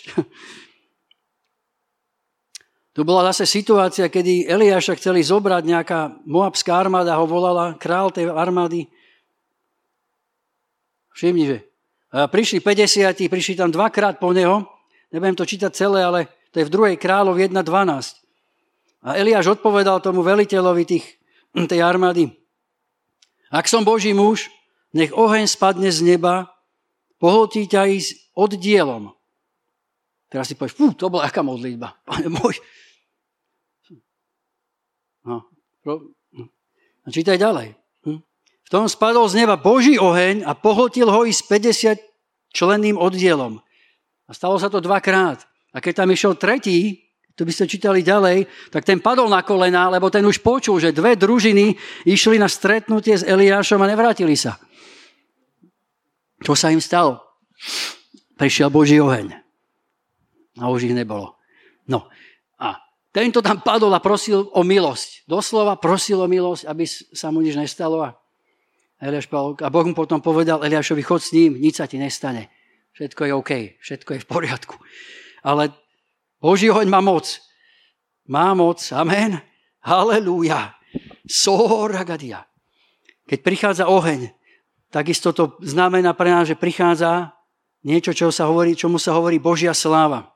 Tu 2.90 3.06
bola 3.06 3.30
zase 3.30 3.46
situácia, 3.46 4.10
kedy 4.10 4.50
Eliáša 4.50 4.98
chceli 4.98 5.22
zobrať 5.22 5.64
nejaká 5.64 6.00
moabská 6.26 6.74
armáda, 6.82 7.22
ho 7.22 7.30
volala 7.30 7.78
král 7.78 8.10
tej 8.10 8.34
armády. 8.34 8.90
Všimni, 11.14 11.44
že 11.46 11.58
prišli 12.10 12.60
50, 12.66 13.30
prišli 13.30 13.54
tam 13.54 13.70
dvakrát 13.70 14.18
po 14.18 14.34
neho, 14.34 14.66
nebudem 15.14 15.38
to 15.38 15.46
čítať 15.46 15.72
celé, 15.72 16.02
ale 16.02 16.34
to 16.50 16.60
je 16.60 16.68
v 16.68 16.74
druhej 16.74 16.96
kráľov 16.98 17.38
1.12. 17.38 17.62
A 19.06 19.16
Eliáš 19.16 19.54
odpovedal 19.54 20.02
tomu 20.02 20.26
veliteľovi 20.26 20.84
tých, 20.84 21.06
tej 21.54 21.80
armády. 21.86 22.34
Ak 23.54 23.70
som 23.70 23.86
Boží 23.86 24.18
muž, 24.18 24.50
nech 24.92 25.14
oheň 25.14 25.46
spadne 25.46 25.94
z 25.94 26.02
neba, 26.02 26.50
pohltí 27.22 27.70
ťa 27.70 27.86
ísť 27.86 28.34
oddielom. 28.34 29.14
Teraz 30.30 30.50
si 30.50 30.58
povieš, 30.58 30.78
fú, 30.78 30.94
to 30.94 31.10
bola 31.10 31.30
aká 31.30 31.42
modlitba. 31.46 31.98
Pane 32.10 32.30
môj. 32.30 32.58
No, 35.86 37.08
čítaj 37.08 37.40
ďalej. 37.40 37.76
Hm? 38.04 38.20
V 38.66 38.70
tom 38.70 38.86
spadol 38.92 39.26
z 39.32 39.46
neba 39.46 39.56
Boží 39.56 39.96
oheň 39.96 40.44
a 40.44 40.54
pohltil 40.54 41.08
ho 41.08 41.24
i 41.24 41.32
s 41.32 41.42
50 41.46 42.00
členným 42.52 43.00
oddielom. 43.00 43.62
A 44.28 44.32
stalo 44.36 44.60
sa 44.62 44.70
to 44.70 44.84
dvakrát. 44.84 45.42
A 45.74 45.82
keď 45.82 46.04
tam 46.04 46.14
išiel 46.14 46.38
tretí, 46.38 47.10
to 47.40 47.48
by 47.48 47.56
ste 47.56 47.72
čítali 47.72 48.04
ďalej, 48.04 48.52
tak 48.68 48.84
ten 48.84 49.00
padol 49.00 49.32
na 49.32 49.40
kolena, 49.48 49.88
lebo 49.88 50.12
ten 50.12 50.26
už 50.28 50.44
počul, 50.44 50.76
že 50.76 50.92
dve 50.92 51.16
družiny 51.16 51.72
išli 52.04 52.36
na 52.36 52.52
stretnutie 52.52 53.16
s 53.16 53.24
Eliášom 53.24 53.80
a 53.80 53.88
nevrátili 53.88 54.36
sa. 54.36 54.60
Čo 56.44 56.54
sa 56.60 56.68
im 56.68 56.84
stalo? 56.84 57.24
Prišiel 58.36 58.68
Boží 58.68 59.00
oheň. 59.00 59.32
A 60.60 60.68
už 60.68 60.92
ich 60.92 60.96
nebolo. 60.96 61.40
No 61.88 62.12
a 62.12 62.19
tento 63.10 63.42
tam 63.42 63.66
padol 63.66 63.90
a 63.98 64.04
prosil 64.04 64.54
o 64.54 64.62
milosť. 64.62 65.26
Doslova 65.26 65.82
prosil 65.82 66.22
o 66.22 66.30
milosť, 66.30 66.70
aby 66.70 66.86
sa 66.90 67.34
mu 67.34 67.42
nič 67.42 67.58
nestalo. 67.58 68.06
A, 68.06 68.14
Eliáš 69.02 69.32
a 69.64 69.70
Boh 69.72 69.86
mu 69.88 69.96
potom 69.96 70.20
povedal 70.20 70.62
Eliášovi, 70.62 71.02
chod 71.02 71.24
s 71.24 71.34
ním, 71.34 71.58
nič 71.58 71.80
sa 71.82 71.88
ti 71.88 71.98
nestane. 71.98 72.52
Všetko 72.94 73.22
je 73.26 73.34
OK, 73.34 73.52
všetko 73.80 74.10
je 74.14 74.20
v 74.22 74.28
poriadku. 74.28 74.76
Ale 75.42 75.72
Boží 76.44 76.68
oheň 76.68 76.90
má 76.92 77.00
moc. 77.00 77.40
Má 78.28 78.54
moc, 78.54 78.78
amen. 78.92 79.40
Halelúja. 79.82 80.76
Soragadia. 81.26 82.46
Keď 83.26 83.40
prichádza 83.40 83.86
oheň, 83.88 84.30
takisto 84.94 85.32
to 85.32 85.58
znamená 85.64 86.14
pre 86.14 86.30
nás, 86.30 86.50
že 86.50 86.60
prichádza 86.60 87.34
niečo, 87.86 88.12
čo 88.12 88.30
sa 88.30 88.50
hovorí, 88.50 88.76
čomu 88.76 89.00
sa 89.00 89.16
hovorí 89.16 89.40
Božia 89.40 89.72
sláva. 89.72 90.34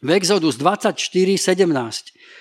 V 0.00 0.08
Exodus 0.16 0.56
24.17 0.56 1.36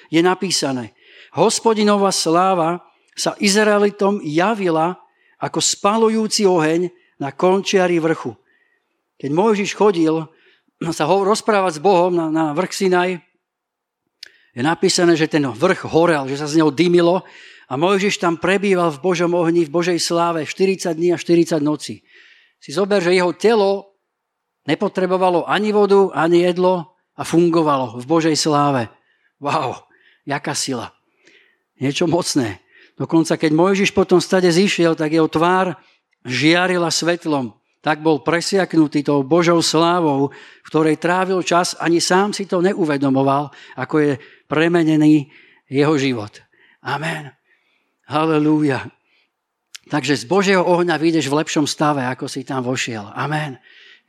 je 0.09 0.21
napísané, 0.23 0.95
hospodinová 1.35 2.15
sláva 2.15 2.87
sa 3.19 3.35
Izraelitom 3.35 4.23
javila 4.23 4.95
ako 5.43 5.59
spalujúci 5.59 6.47
oheň 6.47 6.87
na 7.19 7.35
končiari 7.35 7.99
vrchu. 7.99 8.31
Keď 9.19 9.29
Mojžiš 9.35 9.75
chodil 9.75 10.23
sa 10.95 11.03
ho 11.03 11.15
rozprávať 11.27 11.79
s 11.79 11.83
Bohom 11.83 12.15
na, 12.15 12.31
na 12.31 12.55
vrch 12.55 12.71
Sinaj, 12.71 13.19
je 14.55 14.61
napísané, 14.63 15.19
že 15.19 15.27
ten 15.27 15.43
vrch 15.43 15.83
horel, 15.91 16.25
že 16.31 16.39
sa 16.39 16.47
z 16.47 16.63
neho 16.63 16.71
dymilo 16.71 17.27
a 17.67 17.73
Mojžiš 17.75 18.23
tam 18.23 18.39
prebýval 18.39 18.95
v 18.95 19.03
Božom 19.03 19.35
ohni, 19.35 19.67
v 19.67 19.71
Božej 19.75 19.99
sláve 19.99 20.47
40 20.47 20.95
dní 20.95 21.11
a 21.11 21.19
40 21.19 21.59
noci. 21.59 22.01
Si 22.59 22.71
zober, 22.71 23.03
že 23.03 23.15
jeho 23.15 23.35
telo 23.35 23.99
nepotrebovalo 24.63 25.43
ani 25.43 25.75
vodu, 25.75 26.11
ani 26.15 26.47
jedlo, 26.47 26.98
a 27.19 27.27
fungovalo 27.27 27.99
v 27.99 28.05
Božej 28.07 28.39
sláve. 28.39 28.87
Wow, 29.43 29.83
jaká 30.23 30.55
sila. 30.55 30.95
Niečo 31.75 32.07
mocné. 32.07 32.63
Dokonca 32.95 33.35
keď 33.35 33.51
Mojžiš 33.51 33.91
potom 33.91 34.23
stade 34.23 34.47
zišiel, 34.47 34.95
tak 34.95 35.11
jeho 35.11 35.27
tvár 35.27 35.75
žiarila 36.23 36.87
svetlom. 36.87 37.55
Tak 37.79 38.03
bol 38.03 38.23
presiaknutý 38.23 39.07
tou 39.07 39.23
Božou 39.23 39.63
slávou, 39.63 40.35
v 40.35 40.67
ktorej 40.67 40.99
trávil 40.99 41.39
čas, 41.43 41.79
ani 41.79 42.03
sám 42.03 42.35
si 42.35 42.43
to 42.43 42.59
neuvedomoval, 42.59 43.55
ako 43.79 43.95
je 44.03 44.11
premenený 44.51 45.31
jeho 45.71 45.95
život. 45.95 46.43
Amen. 46.83 47.31
Halelúja. 48.03 48.91
Takže 49.87 50.19
z 50.19 50.23
Božieho 50.27 50.63
ohňa 50.67 50.99
vyjdeš 50.99 51.31
v 51.31 51.39
lepšom 51.39 51.63
stave, 51.63 52.03
ako 52.03 52.27
si 52.27 52.43
tam 52.43 52.67
vošiel. 52.67 53.15
Amen. 53.15 53.55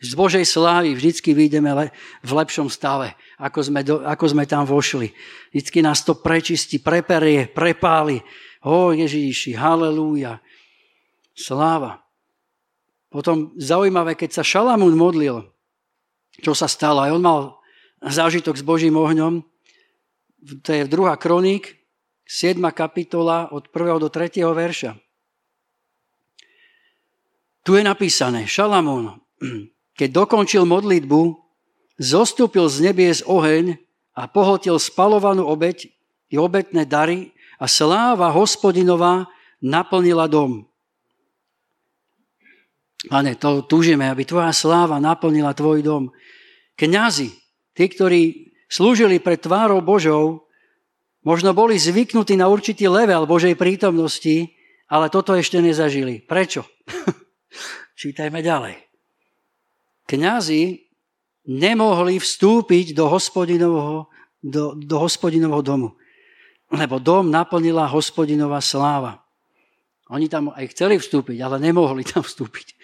Z 0.00 0.16
Božej 0.16 0.48
slávy 0.48 0.96
vždycky 0.96 1.36
vyjdeme 1.36 1.92
v 2.24 2.32
lepšom 2.32 2.72
stave, 2.72 3.12
ako 3.36 3.60
sme, 3.60 3.80
do, 3.84 4.00
ako 4.00 4.32
sme 4.32 4.48
tam 4.48 4.64
vošli. 4.64 5.12
Vždycky 5.52 5.84
nás 5.84 6.00
to 6.00 6.16
prečistí, 6.16 6.80
preperie, 6.80 7.44
prepáli. 7.52 8.24
O 8.64 8.96
Ježíši, 8.96 9.52
halelúja. 9.52 10.40
Sláva. 11.36 12.00
Potom 13.12 13.52
zaujímavé, 13.60 14.16
keď 14.16 14.40
sa 14.40 14.44
Šalamún 14.44 14.96
modlil, 14.96 15.44
čo 16.40 16.56
sa 16.56 16.64
stalo. 16.64 17.04
Aj 17.04 17.12
on 17.12 17.20
mal 17.20 17.60
zážitok 18.00 18.56
s 18.56 18.64
Božím 18.64 18.96
ohňom. 18.96 19.44
To 20.64 20.70
je 20.72 20.88
druhá 20.88 21.20
kroník, 21.20 21.76
7. 22.24 22.56
kapitola 22.72 23.52
od 23.52 23.68
1. 23.68 24.00
do 24.00 24.08
3. 24.08 24.40
verša. 24.48 24.96
Tu 27.60 27.76
je 27.76 27.84
napísané, 27.84 28.48
Šalamún 28.48 29.20
keď 30.00 30.16
dokončil 30.16 30.64
modlitbu, 30.64 31.36
zostúpil 32.00 32.72
z 32.72 32.88
nebies 32.88 33.20
oheň 33.20 33.76
a 34.16 34.24
pohltil 34.24 34.80
spalovanú 34.80 35.44
obeď 35.44 35.92
i 36.32 36.40
obetné 36.40 36.88
dary 36.88 37.36
a 37.60 37.68
sláva 37.68 38.32
hospodinová 38.32 39.28
naplnila 39.60 40.24
dom. 40.24 40.64
Pane, 43.12 43.36
to 43.36 43.60
túžime, 43.68 44.08
aby 44.08 44.24
tvoja 44.24 44.56
sláva 44.56 44.96
naplnila 44.96 45.52
tvoj 45.52 45.84
dom. 45.84 46.02
Kňazi, 46.80 47.28
tí, 47.76 47.84
ktorí 47.92 48.52
slúžili 48.72 49.20
pred 49.20 49.36
tvárou 49.36 49.84
Božou, 49.84 50.48
možno 51.20 51.52
boli 51.52 51.76
zvyknutí 51.76 52.40
na 52.40 52.48
určitý 52.48 52.88
level 52.88 53.28
Božej 53.28 53.52
prítomnosti, 53.52 54.48
ale 54.88 55.12
toto 55.12 55.36
ešte 55.36 55.60
nezažili. 55.60 56.24
Prečo? 56.24 56.64
Čítajme 58.00 58.40
ďalej 58.40 58.89
kňazi 60.10 60.90
nemohli 61.46 62.18
vstúpiť 62.18 62.98
do 62.98 63.06
hospodinovho, 63.06 64.10
do, 64.42 64.74
do 64.74 64.96
hospodinovho 64.98 65.62
domu. 65.62 65.88
Lebo 66.70 66.98
dom 66.98 67.30
naplnila 67.30 67.86
hospodinová 67.86 68.58
sláva. 68.58 69.22
Oni 70.10 70.26
tam 70.26 70.50
aj 70.50 70.74
chceli 70.74 70.98
vstúpiť, 70.98 71.38
ale 71.38 71.62
nemohli 71.62 72.02
tam 72.02 72.26
vstúpiť. 72.26 72.74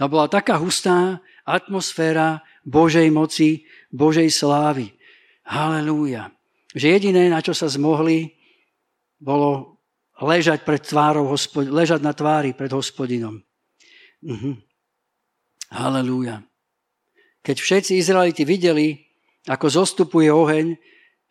To 0.00 0.08
bola 0.08 0.32
taká 0.32 0.56
hustá 0.56 1.20
atmosféra 1.44 2.40
Božej 2.64 3.12
moci, 3.12 3.68
Božej 3.92 4.32
slávy. 4.32 4.96
Halelúja. 5.44 6.32
Že 6.72 6.86
jediné, 6.96 7.28
na 7.28 7.44
čo 7.44 7.52
sa 7.52 7.68
zmohli, 7.68 8.32
bolo 9.20 9.76
ležať, 10.20 10.64
pred 10.64 10.80
tvárou, 10.80 11.28
ležať 11.68 12.00
na 12.00 12.16
tvári 12.16 12.56
pred 12.56 12.72
hospodinom. 12.72 13.40
Mhm. 14.24 14.60
Halelúja. 15.70 16.49
Keď 17.40 17.56
všetci 17.56 17.92
Izraeliti 17.96 18.44
videli, 18.44 19.00
ako 19.48 19.66
zostupuje 19.72 20.28
oheň 20.28 20.76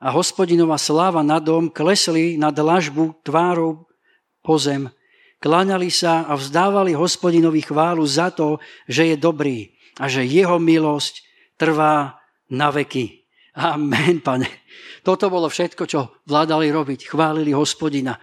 a 0.02 0.10
hospodinová 0.10 0.82
sláva 0.82 1.22
na 1.22 1.38
dom, 1.38 1.70
klesli 1.70 2.40
na 2.40 2.50
dlažbu 2.50 3.22
tvárou 3.22 3.86
po 4.42 4.58
zem, 4.58 4.90
kláňali 5.38 5.94
sa 5.94 6.26
a 6.26 6.34
vzdávali 6.34 6.98
hospodinovi 6.98 7.62
chválu 7.62 8.02
za 8.10 8.34
to, 8.34 8.58
že 8.90 9.14
je 9.14 9.16
dobrý 9.20 9.78
a 10.02 10.10
že 10.10 10.26
jeho 10.26 10.58
milosť 10.58 11.22
trvá 11.60 12.18
na 12.50 12.74
veky. 12.74 13.28
Amen, 13.60 14.24
pane. 14.24 14.48
Toto 15.04 15.28
bolo 15.28 15.52
všetko, 15.52 15.84
čo 15.86 16.24
vládali 16.26 16.72
robiť. 16.72 17.12
Chválili 17.12 17.52
hospodina, 17.52 18.18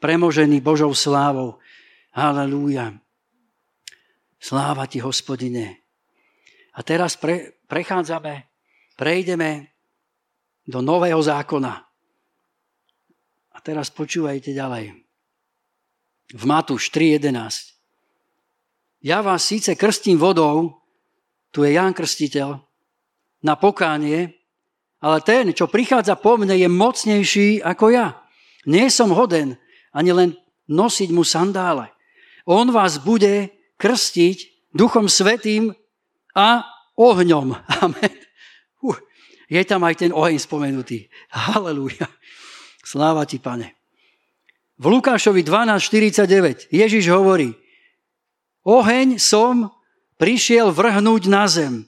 premožený 0.00 0.64
Božou 0.64 0.90
slávou. 0.96 1.60
Halelúja. 2.16 2.96
Sláva 4.40 4.88
ti, 4.88 4.98
hospodine. 5.02 5.87
A 6.78 6.80
teraz 6.86 7.18
pre, 7.18 7.58
prechádzame, 7.66 8.46
prejdeme 8.94 9.74
do 10.62 10.78
nového 10.78 11.18
zákona. 11.18 11.74
A 13.50 13.58
teraz 13.58 13.90
počúvajte 13.90 14.54
ďalej. 14.54 14.94
V 16.38 16.42
Matúš 16.46 16.94
3.11. 16.94 17.74
Ja 19.02 19.26
vás 19.26 19.42
síce 19.42 19.74
krstím 19.74 20.22
vodou, 20.22 20.78
tu 21.50 21.66
je 21.66 21.74
Ján 21.74 21.90
Krstiteľ, 21.90 22.62
na 23.42 23.54
pokánie, 23.58 24.38
ale 25.02 25.18
ten, 25.22 25.50
čo 25.54 25.70
prichádza 25.70 26.14
po 26.14 26.38
mne, 26.38 26.54
je 26.58 26.70
mocnejší 26.70 27.62
ako 27.62 27.90
ja. 27.90 28.22
Nie 28.66 28.90
som 28.90 29.14
hoden 29.14 29.58
ani 29.90 30.10
len 30.14 30.30
nosiť 30.70 31.10
mu 31.10 31.26
sandále. 31.26 31.90
On 32.46 32.70
vás 32.70 33.02
bude 33.02 33.50
krstiť 33.78 34.70
Duchom 34.74 35.10
Svetým 35.10 35.74
a 36.38 36.62
ohňom. 36.94 37.58
Amen. 37.82 38.14
Uh, 38.78 38.94
je 39.50 39.58
tam 39.66 39.82
aj 39.82 40.06
ten 40.06 40.10
oheň 40.14 40.38
spomenutý. 40.38 41.10
Halelúja. 41.34 42.06
Sláva 42.86 43.26
ti, 43.26 43.42
pane. 43.42 43.74
V 44.78 44.86
Lukášovi 44.86 45.42
12.49 45.42 46.70
Ježiš 46.70 47.10
hovorí, 47.10 47.50
oheň 48.62 49.18
som 49.18 49.74
prišiel 50.22 50.70
vrhnúť 50.70 51.22
na 51.26 51.50
zem. 51.50 51.82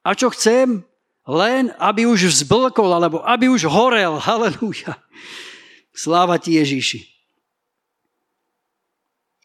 A 0.00 0.16
čo 0.16 0.32
chcem? 0.32 0.80
Len, 1.22 1.70
aby 1.78 2.08
už 2.08 2.32
vzblkol, 2.32 2.90
alebo 2.90 3.22
aby 3.22 3.46
už 3.52 3.68
horel. 3.68 4.16
Halelúja. 4.26 4.96
Sláva 5.92 6.40
ti, 6.40 6.56
Ježiši. 6.56 7.12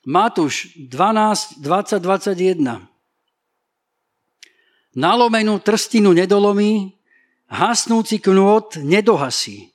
Matúš 0.07 0.71
12, 0.79 1.59
20, 1.59 1.99
21. 1.99 2.96
Nalomenú 4.97 5.61
trstinu 5.61 6.09
nedolomí, 6.09 6.97
hasnúci 7.53 8.17
knôt 8.17 8.81
nedohasí, 8.81 9.69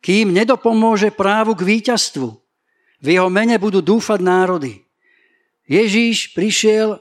kým 0.00 0.32
nedopomôže 0.32 1.12
právu 1.12 1.52
k 1.52 1.76
víťazstvu. 1.76 2.28
V 3.02 3.06
jeho 3.06 3.28
mene 3.28 3.60
budú 3.60 3.84
dúfať 3.84 4.24
národy. 4.24 4.80
Ježíš 5.68 6.32
prišiel, 6.32 6.98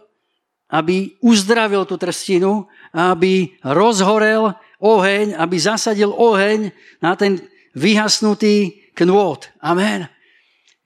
aby 0.72 1.16
uzdravil 1.24 1.88
tú 1.88 1.96
trstinu, 1.96 2.68
aby 2.92 3.56
rozhorel 3.64 4.56
oheň, 4.80 5.36
aby 5.36 5.56
zasadil 5.56 6.12
oheň 6.12 6.72
na 7.00 7.16
ten 7.16 7.40
vyhasnutý 7.76 8.84
knôt. 8.96 9.48
Amen. 9.64 10.12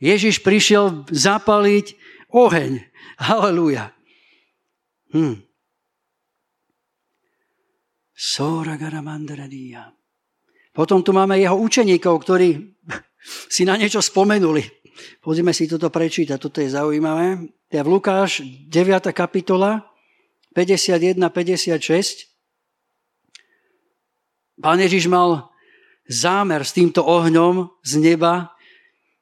Ježiš 0.02 0.42
prišiel 0.42 1.08
zapaliť 1.10 1.96
oheň. 2.34 2.84
Halelúja. 3.16 3.96
Hm. 5.16 5.45
Potom 10.72 11.04
tu 11.04 11.12
máme 11.12 11.36
jeho 11.36 11.60
učeníkov, 11.60 12.16
ktorí 12.24 12.56
si 13.54 13.68
na 13.68 13.76
niečo 13.76 14.00
spomenuli. 14.00 14.64
Pozrime 15.20 15.52
si 15.52 15.68
toto 15.68 15.92
prečítať, 15.92 16.40
toto 16.40 16.64
je 16.64 16.72
zaujímavé. 16.72 17.52
To 17.68 17.74
je 17.76 17.84
v 17.84 17.92
Lukáš 17.92 18.40
9. 18.72 19.12
kapitola 19.12 19.84
51-56. 20.56 22.32
Pán 24.56 24.80
Ježiš 24.80 25.12
mal 25.12 25.52
zámer 26.08 26.64
s 26.64 26.72
týmto 26.72 27.04
ohňom 27.04 27.68
z 27.84 27.94
neba. 28.00 28.56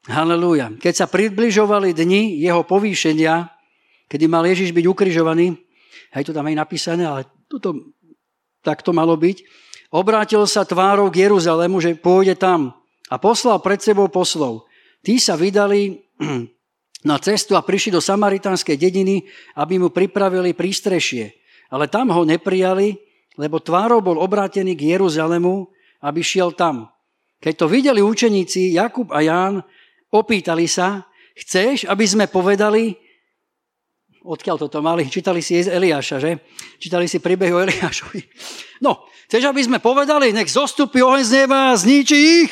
Halelúja. 0.04 0.70
Keď 0.78 0.94
sa 0.94 1.08
približovali 1.08 1.96
dni 1.96 2.36
jeho 2.44 2.68
povýšenia, 2.68 3.48
kedy 4.12 4.28
mal 4.28 4.44
Ježiš 4.44 4.76
byť 4.76 4.86
ukrižovaný, 4.86 5.56
aj 6.12 6.28
to 6.28 6.36
tam 6.36 6.46
aj 6.52 6.60
napísané, 6.60 7.08
ale 7.08 7.24
toto, 7.48 7.96
tak 8.64 8.82
to 8.82 8.96
malo 8.96 9.14
byť, 9.20 9.44
obrátil 9.92 10.48
sa 10.50 10.64
tvárou 10.64 11.12
k 11.12 11.28
Jeruzalému, 11.28 11.84
že 11.84 12.00
pôjde 12.00 12.40
tam 12.40 12.74
a 13.12 13.16
poslal 13.20 13.60
pred 13.60 13.84
sebou 13.84 14.10
poslov. 14.10 14.66
Tí 15.04 15.20
sa 15.20 15.36
vydali 15.36 16.02
na 17.10 17.20
cestu 17.20 17.54
a 17.54 17.62
prišli 17.62 17.94
do 17.94 18.02
samaritánskej 18.02 18.80
dediny, 18.80 19.28
aby 19.60 19.78
mu 19.78 19.92
pripravili 19.92 20.56
prístrešie. 20.56 21.36
Ale 21.70 21.92
tam 21.92 22.10
ho 22.10 22.24
neprijali, 22.24 22.96
lebo 23.36 23.60
tvárou 23.60 24.00
bol 24.00 24.18
obrátený 24.18 24.74
k 24.74 24.96
Jeruzalemu 24.96 25.74
aby 26.04 26.20
šiel 26.20 26.52
tam. 26.52 26.92
Keď 27.40 27.54
to 27.56 27.66
videli 27.72 28.04
učeníci 28.04 28.76
Jakub 28.76 29.12
a 29.12 29.24
Ján, 29.24 29.64
opýtali 30.12 30.68
sa, 30.68 31.08
chceš, 31.36 31.88
aby 31.88 32.04
sme 32.04 32.26
povedali, 32.28 32.96
odkiaľ 34.24 34.56
toto 34.56 34.80
mali, 34.80 35.12
čítali 35.12 35.44
si 35.44 35.60
Eliáša, 35.60 36.18
že? 36.24 36.40
Čítali 36.80 37.12
si 37.12 37.20
príbeh 37.20 37.52
o 37.52 37.60
Eliášovi. 37.64 38.22
No, 38.80 39.08
chceš, 39.28 39.52
aby 39.52 39.62
sme 39.64 39.80
povedali, 39.84 40.32
nech 40.32 40.52
zostupí 40.52 41.04
oheň 41.04 41.24
z 41.24 41.32
neba 41.44 41.76
a 41.76 41.80
zničí 41.80 42.48
ich? 42.48 42.52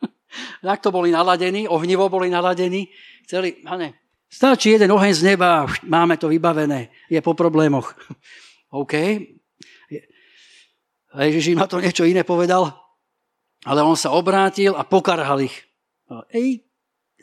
tak 0.64 0.80
to 0.80 0.88
boli 0.88 1.12
naladení, 1.12 1.68
ohnivo 1.68 2.08
boli 2.08 2.32
naladení. 2.32 2.88
Chceli, 3.28 3.60
ne, 3.64 3.92
stačí 4.28 4.76
jeden 4.76 4.92
oheň 4.92 5.12
z 5.12 5.22
neba, 5.34 5.68
máme 5.84 6.16
to 6.16 6.32
vybavené, 6.32 6.88
je 7.08 7.20
po 7.20 7.36
problémoch. 7.36 7.92
OK, 8.80 8.94
Ježiš 11.16 11.56
im 11.56 11.60
na 11.64 11.66
to 11.66 11.80
niečo 11.80 12.04
iné 12.04 12.20
povedal, 12.20 12.68
ale 13.64 13.80
on 13.80 13.96
sa 13.96 14.12
obrátil 14.12 14.76
a 14.76 14.84
pokarhal 14.84 15.40
ich. 15.40 15.56
Ej, 16.28 16.68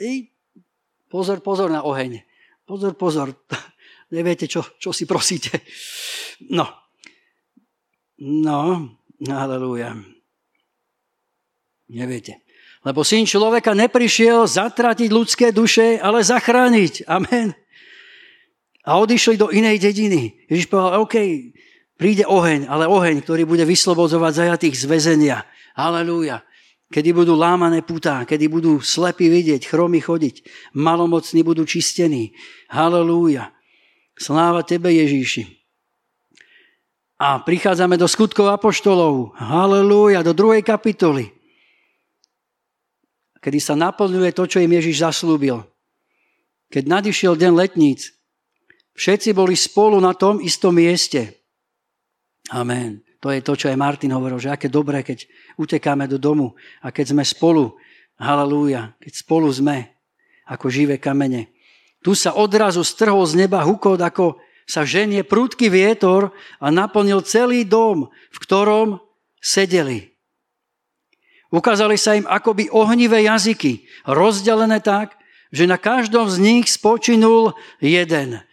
ej, 0.02 0.34
pozor, 1.08 1.46
pozor 1.46 1.70
na 1.70 1.86
oheň. 1.86 2.25
Pozor, 2.66 2.94
pozor. 2.98 3.30
Neviete, 4.16 4.50
čo, 4.50 4.66
čo 4.82 4.90
si 4.92 5.06
prosíte. 5.06 5.62
No. 6.52 6.66
No, 8.22 8.90
halleluja. 9.22 9.96
Neviete. 11.94 12.42
Lebo 12.86 13.02
syn 13.02 13.26
človeka 13.26 13.74
neprišiel 13.74 14.46
zatratiť 14.46 15.10
ľudské 15.10 15.50
duše, 15.50 15.98
ale 15.98 16.22
zachrániť. 16.22 17.10
Amen. 17.10 17.54
A 18.86 19.02
odišli 19.02 19.42
do 19.42 19.50
inej 19.50 19.82
dediny. 19.82 20.46
Ježiš 20.46 20.70
povedal, 20.70 21.02
OK, 21.02 21.18
Príde 21.96 22.28
oheň, 22.28 22.68
ale 22.68 22.92
oheň, 22.92 23.24
ktorý 23.24 23.48
bude 23.48 23.64
vyslobodzovať 23.64 24.32
zajatých 24.36 24.76
z 24.76 24.84
väzenia. 24.84 25.38
Halelúja. 25.80 26.44
Kedy 26.96 27.12
budú 27.12 27.36
lámané 27.36 27.84
putá, 27.84 28.24
kedy 28.24 28.48
budú 28.48 28.80
slepí 28.80 29.28
vidieť, 29.28 29.68
chromy 29.68 30.00
chodiť, 30.00 30.48
malomocní 30.80 31.44
budú 31.44 31.68
čistení. 31.68 32.32
Halelúja. 32.72 33.52
Sláva 34.16 34.64
Tebe, 34.64 34.96
Ježíši. 34.96 35.44
A 37.20 37.44
prichádzame 37.44 38.00
do 38.00 38.08
skutkov 38.08 38.48
apoštolov. 38.48 39.36
Halelúja, 39.36 40.24
do 40.24 40.32
druhej 40.32 40.64
kapitoly. 40.64 41.36
Kedy 43.44 43.60
sa 43.60 43.76
naplňuje 43.76 44.32
to, 44.32 44.48
čo 44.48 44.64
im 44.64 44.72
Ježiš 44.72 45.04
zaslúbil. 45.04 45.68
Keď 46.72 46.84
nadišiel 46.88 47.36
deň 47.36 47.52
letníc, 47.60 48.16
všetci 48.96 49.36
boli 49.36 49.60
spolu 49.60 50.00
na 50.00 50.16
tom 50.16 50.40
istom 50.40 50.72
mieste. 50.72 51.44
Amen. 52.56 53.05
To 53.26 53.34
je 53.34 53.42
to, 53.42 53.58
čo 53.58 53.74
aj 53.74 53.82
Martin 53.82 54.14
hovoril, 54.14 54.38
že 54.38 54.54
aké 54.54 54.70
dobré, 54.70 55.02
keď 55.02 55.26
utekáme 55.58 56.06
do 56.06 56.22
domu 56.22 56.54
a 56.86 56.94
keď 56.94 57.18
sme 57.18 57.26
spolu, 57.26 57.74
halleluja, 58.22 58.94
keď 59.02 59.14
spolu 59.18 59.50
sme 59.50 59.98
ako 60.46 60.70
živé 60.70 61.02
kamene. 61.02 61.50
Tu 62.06 62.14
sa 62.14 62.38
odrazu 62.38 62.86
strhol 62.86 63.26
z 63.26 63.34
neba 63.34 63.66
hukot, 63.66 63.98
ako 63.98 64.38
sa 64.70 64.86
ženie 64.86 65.26
prúdky 65.26 65.74
vietor 65.74 66.38
a 66.62 66.70
naplnil 66.70 67.26
celý 67.26 67.66
dom, 67.66 68.14
v 68.30 68.38
ktorom 68.46 69.02
sedeli. 69.42 70.14
Ukázali 71.50 71.98
sa 71.98 72.14
im 72.14 72.30
akoby 72.30 72.70
ohnivé 72.70 73.26
jazyky, 73.26 73.90
rozdelené 74.06 74.86
tak, 74.86 75.18
že 75.50 75.66
na 75.66 75.82
každom 75.82 76.30
z 76.30 76.38
nich 76.38 76.70
spočinul 76.70 77.58
jeden. 77.82 78.46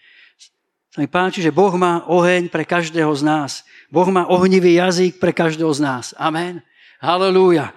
Sa 0.93 1.01
mi 1.01 1.09
páči, 1.09 1.41
že 1.41 1.49
Boh 1.49 1.73
má 1.81 2.05
oheň 2.05 2.53
pre 2.53 2.69
každého 2.69 3.09
z 3.17 3.25
nás. 3.25 3.65
Boh 3.89 4.05
má 4.13 4.29
ohnivý 4.29 4.77
jazyk 4.77 5.17
pre 5.17 5.33
každého 5.33 5.73
z 5.73 5.81
nás. 5.81 6.13
Amen. 6.21 6.61
Halelúja. 7.01 7.73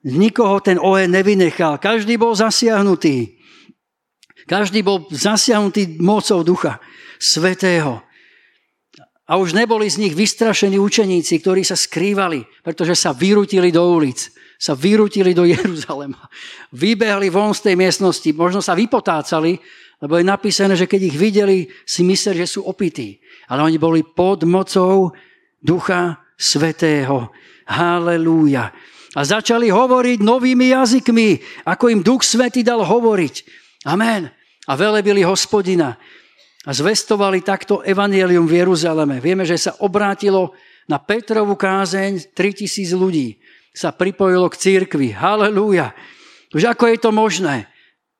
Nikoho 0.00 0.56
ten 0.64 0.80
oheň 0.80 1.12
nevynechal. 1.12 1.76
Každý 1.76 2.16
bol 2.16 2.32
zasiahnutý. 2.32 3.36
Každý 4.48 4.80
bol 4.80 5.04
zasiahnutý 5.12 6.00
mocou 6.00 6.40
ducha 6.40 6.80
svetého. 7.20 8.00
A 9.28 9.36
už 9.36 9.52
neboli 9.52 9.92
z 9.92 10.00
nich 10.00 10.16
vystrašení 10.16 10.80
učeníci, 10.80 11.36
ktorí 11.36 11.62
sa 11.68 11.76
skrývali, 11.76 12.64
pretože 12.64 12.96
sa 12.96 13.12
vyrutili 13.12 13.68
do 13.68 13.84
ulic, 13.92 14.32
sa 14.56 14.72
vyrutili 14.72 15.36
do 15.36 15.44
Jeruzalema. 15.52 16.32
Vybehli 16.72 17.28
von 17.28 17.52
z 17.52 17.70
tej 17.70 17.74
miestnosti, 17.76 18.32
možno 18.32 18.64
sa 18.64 18.72
vypotácali, 18.72 19.60
lebo 20.02 20.18
je 20.18 20.26
napísané, 20.26 20.74
že 20.74 20.90
keď 20.90 21.00
ich 21.06 21.16
videli, 21.16 21.58
si 21.86 22.02
mysleli, 22.02 22.42
že 22.42 22.58
sú 22.58 22.66
opití. 22.66 23.22
Ale 23.46 23.62
oni 23.62 23.78
boli 23.78 24.02
pod 24.02 24.42
mocou 24.42 25.14
Ducha 25.62 26.18
Svetého. 26.34 27.30
Halelúja. 27.70 28.74
A 29.14 29.20
začali 29.22 29.70
hovoriť 29.70 30.18
novými 30.18 30.74
jazykmi, 30.74 31.62
ako 31.70 31.84
im 31.86 32.00
Duch 32.02 32.26
Svetý 32.26 32.66
dal 32.66 32.82
hovoriť. 32.82 33.34
Amen. 33.86 34.26
A 34.66 34.72
velebili 34.74 35.22
hospodina. 35.22 35.94
A 36.66 36.70
zvestovali 36.74 37.38
takto 37.46 37.86
evanielium 37.86 38.50
v 38.50 38.58
Jeruzaleme. 38.66 39.22
Vieme, 39.22 39.46
že 39.46 39.54
sa 39.54 39.78
obrátilo 39.86 40.50
na 40.90 40.98
Petrovú 40.98 41.54
kázeň 41.54 42.34
3000 42.34 42.90
ľudí. 42.98 43.38
Sa 43.70 43.94
pripojilo 43.94 44.50
k 44.50 44.58
církvi. 44.58 45.14
Halelúja. 45.14 45.94
Už 46.50 46.66
ako 46.66 46.90
je 46.90 46.98
to 46.98 47.10
možné? 47.14 47.70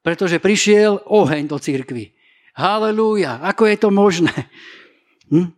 Pretože 0.02 0.42
prišiel 0.42 0.98
oheň 1.06 1.46
do 1.46 1.62
církvy. 1.62 2.10
Halelúja, 2.58 3.38
ako 3.40 3.70
je 3.70 3.76
to 3.78 3.88
možné? 3.94 4.34
Hm? 5.32 5.54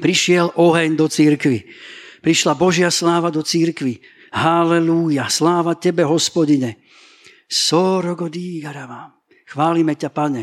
Prišiel 0.00 0.50
oheň 0.58 0.98
do 0.98 1.06
církvy. 1.06 1.70
Prišla 2.24 2.58
Božia 2.58 2.90
sláva 2.90 3.30
do 3.30 3.44
církvy. 3.44 4.02
Halelúja, 4.34 5.30
sláva 5.30 5.78
Tebe, 5.78 6.02
hospodine. 6.02 6.82
Sorogodígarava. 7.46 9.14
Chválime 9.46 9.94
ťa, 9.94 10.10
Pane. 10.10 10.42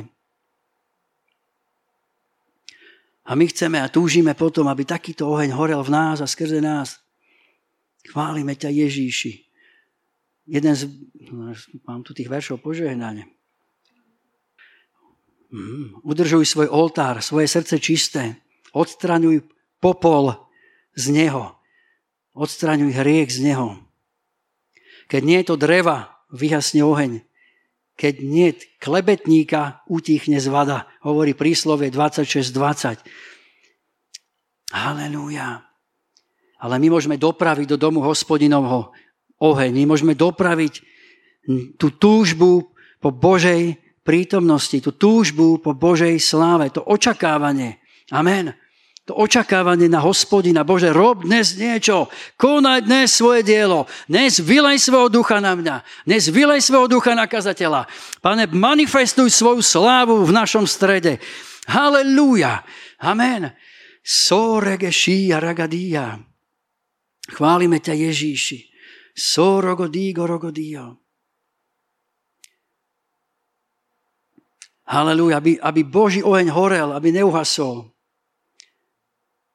A 3.27 3.35
my 3.35 3.45
chceme 3.51 3.83
a 3.83 3.91
túžime 3.91 4.37
potom, 4.37 4.71
aby 4.71 4.87
takýto 4.87 5.27
oheň 5.27 5.51
horel 5.51 5.81
v 5.83 5.91
nás 5.91 6.23
a 6.23 6.27
skrze 6.29 6.63
nás. 6.63 7.01
Chválime 8.07 8.55
ťa, 8.55 8.71
Ježíši 8.71 9.50
jeden 10.45 10.73
z, 10.73 10.89
mám 11.85 12.01
tu 12.01 12.13
tých 12.13 12.29
veršov 12.29 12.61
požehnania. 12.61 13.29
Mm, 15.51 15.99
udržuj 16.07 16.47
svoj 16.47 16.71
oltár, 16.71 17.19
svoje 17.19 17.51
srdce 17.51 17.75
čisté. 17.83 18.39
Odstraňuj 18.71 19.43
popol 19.83 20.47
z 20.95 21.11
neho. 21.11 21.59
Odstraňuj 22.31 22.95
hriek 22.95 23.27
z 23.27 23.51
neho. 23.51 23.75
Keď 25.11 25.21
nie 25.27 25.43
je 25.43 25.47
to 25.51 25.59
dreva, 25.59 26.23
vyhasne 26.31 26.79
oheň. 26.87 27.19
Keď 27.99 28.15
nie 28.23 28.55
klebetníka, 28.79 29.83
utichne 29.91 30.39
zvada. 30.39 30.87
Hovorí 31.03 31.35
príslovie 31.35 31.91
26.20. 31.91 33.03
Halelúja. 34.71 35.67
Ale 36.63 36.79
my 36.79 36.87
môžeme 36.95 37.19
dopraviť 37.19 37.75
do 37.75 37.77
domu 37.77 37.99
hospodinovho 37.99 38.95
oheň. 39.41 39.73
My 39.73 39.83
môžeme 39.89 40.13
dopraviť 40.13 40.85
tú 41.81 41.89
túžbu 41.97 42.69
po 43.01 43.09
Božej 43.09 43.81
prítomnosti, 44.05 44.77
tú 44.77 44.93
túžbu 44.93 45.57
po 45.57 45.73
Božej 45.73 46.21
sláve, 46.21 46.69
to 46.69 46.85
očakávanie. 46.85 47.81
Amen. 48.13 48.53
To 49.09 49.17
očakávanie 49.17 49.89
na 49.89 49.97
hospodina. 49.97 50.61
Bože, 50.61 50.93
rob 50.93 51.25
dnes 51.25 51.57
niečo. 51.57 52.05
Konaj 52.37 52.85
dnes 52.85 53.09
svoje 53.09 53.41
dielo. 53.41 53.89
Dnes 54.05 54.37
vylej 54.37 54.77
svojho 54.77 55.09
ducha 55.09 55.41
na 55.41 55.57
mňa. 55.57 56.05
Dnes 56.05 56.29
vylej 56.29 56.61
svojho 56.61 56.85
ducha 56.85 57.17
na 57.17 57.25
kazateľa. 57.25 57.89
Pane, 58.21 58.45
manifestuj 58.53 59.33
svoju 59.33 59.65
slávu 59.65 60.21
v 60.21 60.31
našom 60.31 60.69
strede. 60.69 61.17
Halelúja. 61.65 62.61
Amen. 63.01 63.49
Sorege 64.05 64.93
šíja 64.93 65.41
ragadia. 65.41 66.21
Chválime 67.25 67.81
ťa 67.81 67.97
Ježíši. 67.97 68.70
So 69.11 69.59
rogodigo 69.59 70.23
rogodio. 70.27 70.97
Halelúja, 74.91 75.39
aby, 75.39 75.55
aby 75.55 75.81
Boží 75.87 76.19
oheň 76.19 76.51
horel, 76.51 76.89
aby 76.91 77.15
neuhasol. 77.15 77.87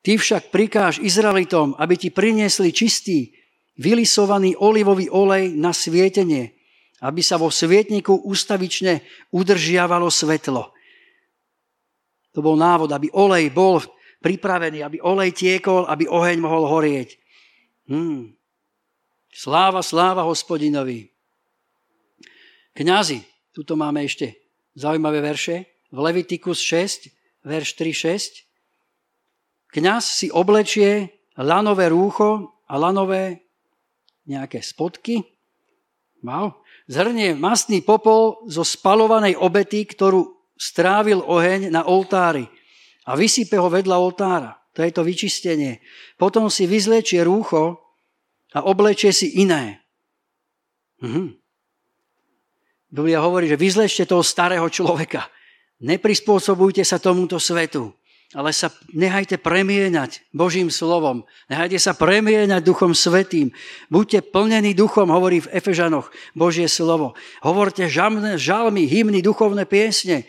Ty 0.00 0.16
však 0.16 0.48
prikáž 0.48 1.02
Izraelitom, 1.02 1.76
aby 1.76 1.98
ti 1.98 2.08
priniesli 2.08 2.72
čistý, 2.72 3.36
vylisovaný 3.76 4.56
olivový 4.56 5.12
olej 5.12 5.52
na 5.52 5.76
svietenie, 5.76 6.56
aby 7.04 7.20
sa 7.20 7.36
vo 7.36 7.52
svietniku 7.52 8.24
ustavične 8.24 9.04
udržiavalo 9.34 10.08
svetlo. 10.08 10.72
To 12.32 12.40
bol 12.40 12.56
návod, 12.56 12.92
aby 12.92 13.12
olej 13.12 13.52
bol 13.52 13.80
pripravený, 14.24 14.80
aby 14.80 15.00
olej 15.04 15.36
tiekol, 15.36 15.84
aby 15.84 16.08
oheň 16.08 16.36
mohol 16.40 16.64
horieť. 16.68 17.08
Hmm. 17.88 18.32
Sláva, 19.36 19.84
sláva 19.84 20.24
hospodinovi. 20.24 21.12
Kňazi, 22.72 23.20
tuto 23.52 23.76
máme 23.76 24.08
ešte 24.08 24.32
zaujímavé 24.72 25.20
verše. 25.20 25.84
V 25.92 26.00
Levitikus 26.00 26.56
6, 26.64 27.12
verš 27.44 27.76
3-6. 27.76 28.48
Kňaz 29.76 30.04
si 30.08 30.32
oblečie 30.32 31.12
lanové 31.36 31.92
rúcho 31.92 32.56
a 32.64 32.80
lanové 32.80 33.44
nejaké 34.24 34.64
spodky. 34.64 35.20
Wow. 36.24 36.56
Zhrnie 36.88 37.36
mastný 37.36 37.84
popol 37.84 38.40
zo 38.48 38.64
spalovanej 38.64 39.36
obety, 39.36 39.84
ktorú 39.84 40.48
strávil 40.56 41.20
oheň 41.20 41.68
na 41.68 41.84
oltári 41.84 42.48
a 43.04 43.12
vysype 43.12 43.60
ho 43.60 43.68
vedľa 43.68 44.00
oltára. 44.00 44.56
To 44.72 44.80
je 44.80 44.92
to 44.96 45.04
vyčistenie. 45.04 45.84
Potom 46.16 46.48
si 46.48 46.64
vyzlečie 46.64 47.20
rúcho 47.20 47.85
a 48.54 48.62
oblečie 48.62 49.10
si 49.10 49.40
iné. 49.42 49.82
Mhm. 51.02 51.46
Biblia 52.86 53.20
hovorí, 53.20 53.50
že 53.50 53.58
vyzlešte 53.58 54.06
toho 54.06 54.22
starého 54.22 54.64
človeka. 54.70 55.26
Neprispôsobujte 55.82 56.80
sa 56.86 56.96
tomuto 56.96 57.36
svetu, 57.36 57.92
ale 58.32 58.54
sa 58.56 58.72
nehajte 58.96 59.36
premieňať 59.36 60.24
Božím 60.32 60.72
slovom. 60.72 61.28
Nehajte 61.52 61.76
sa 61.76 61.92
premieňať 61.92 62.64
Duchom 62.64 62.96
Svetým. 62.96 63.52
Buďte 63.92 64.24
plnení 64.32 64.72
duchom, 64.72 65.12
hovorí 65.12 65.44
v 65.44 65.52
Efežanoch 65.52 66.08
Božie 66.32 66.70
slovo. 66.70 67.12
Hovorte 67.44 67.84
žalmy, 67.90 68.40
žalmy, 68.40 68.88
hymny, 68.88 69.20
duchovné 69.20 69.68
piesne. 69.68 70.24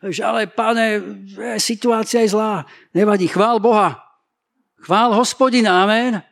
Ale, 0.00 0.46
pane, 0.46 1.02
situácia 1.58 2.22
je 2.22 2.32
zlá. 2.32 2.64
Nevadí, 2.94 3.28
chvál 3.28 3.60
Boha. 3.60 4.00
Chvál 4.80 5.12
hospodina, 5.12 5.82
amen. 5.84 6.22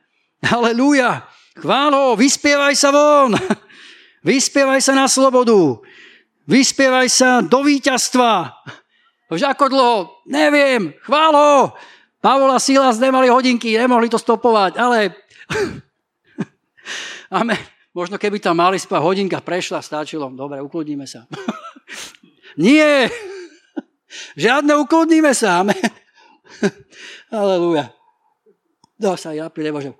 Halelúja. 0.44 1.24
Chvál 1.56 1.92
ho, 1.96 2.18
vyspievaj 2.18 2.74
sa 2.76 2.92
von. 2.92 3.32
Vyspievaj 4.26 4.82
sa 4.82 4.92
na 4.92 5.06
slobodu. 5.08 5.80
Vyspievaj 6.44 7.08
sa 7.08 7.40
do 7.40 7.64
víťazstva. 7.64 8.52
Už 9.32 9.42
ako 9.42 9.64
dlho? 9.70 9.96
Neviem. 10.28 10.94
Chvál 11.02 11.32
ho. 11.34 11.54
Pavol 12.20 12.50
a 12.50 12.58
Silas 12.58 12.98
nemali 12.98 13.30
hodinky, 13.30 13.78
nemohli 13.78 14.10
to 14.10 14.18
stopovať, 14.18 14.82
ale... 14.82 15.14
Amen. 17.38 17.58
Možno 17.96 18.20
keby 18.20 18.42
tam 18.42 18.60
mali 18.60 18.76
spať 18.76 19.00
hodinka 19.00 19.40
prešla, 19.40 19.80
stačilo. 19.80 20.28
Dobre, 20.28 20.60
ukludníme 20.60 21.08
sa. 21.08 21.24
Nie. 22.60 23.08
Žiadne 24.36 24.76
ukludníme 24.76 25.32
sa. 25.32 25.64
Amen. 25.64 25.80
Aleluja. 27.32 27.94
Dá 29.00 29.16
sa, 29.16 29.32
ja 29.32 29.48
nemôžem. 29.48 29.96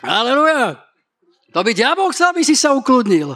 Aleluja. 0.00 0.80
To 1.50 1.60
by 1.66 1.70
diabol 1.74 2.14
chcel, 2.14 2.30
aby 2.30 2.42
si 2.46 2.54
sa 2.54 2.72
ukludnil. 2.72 3.34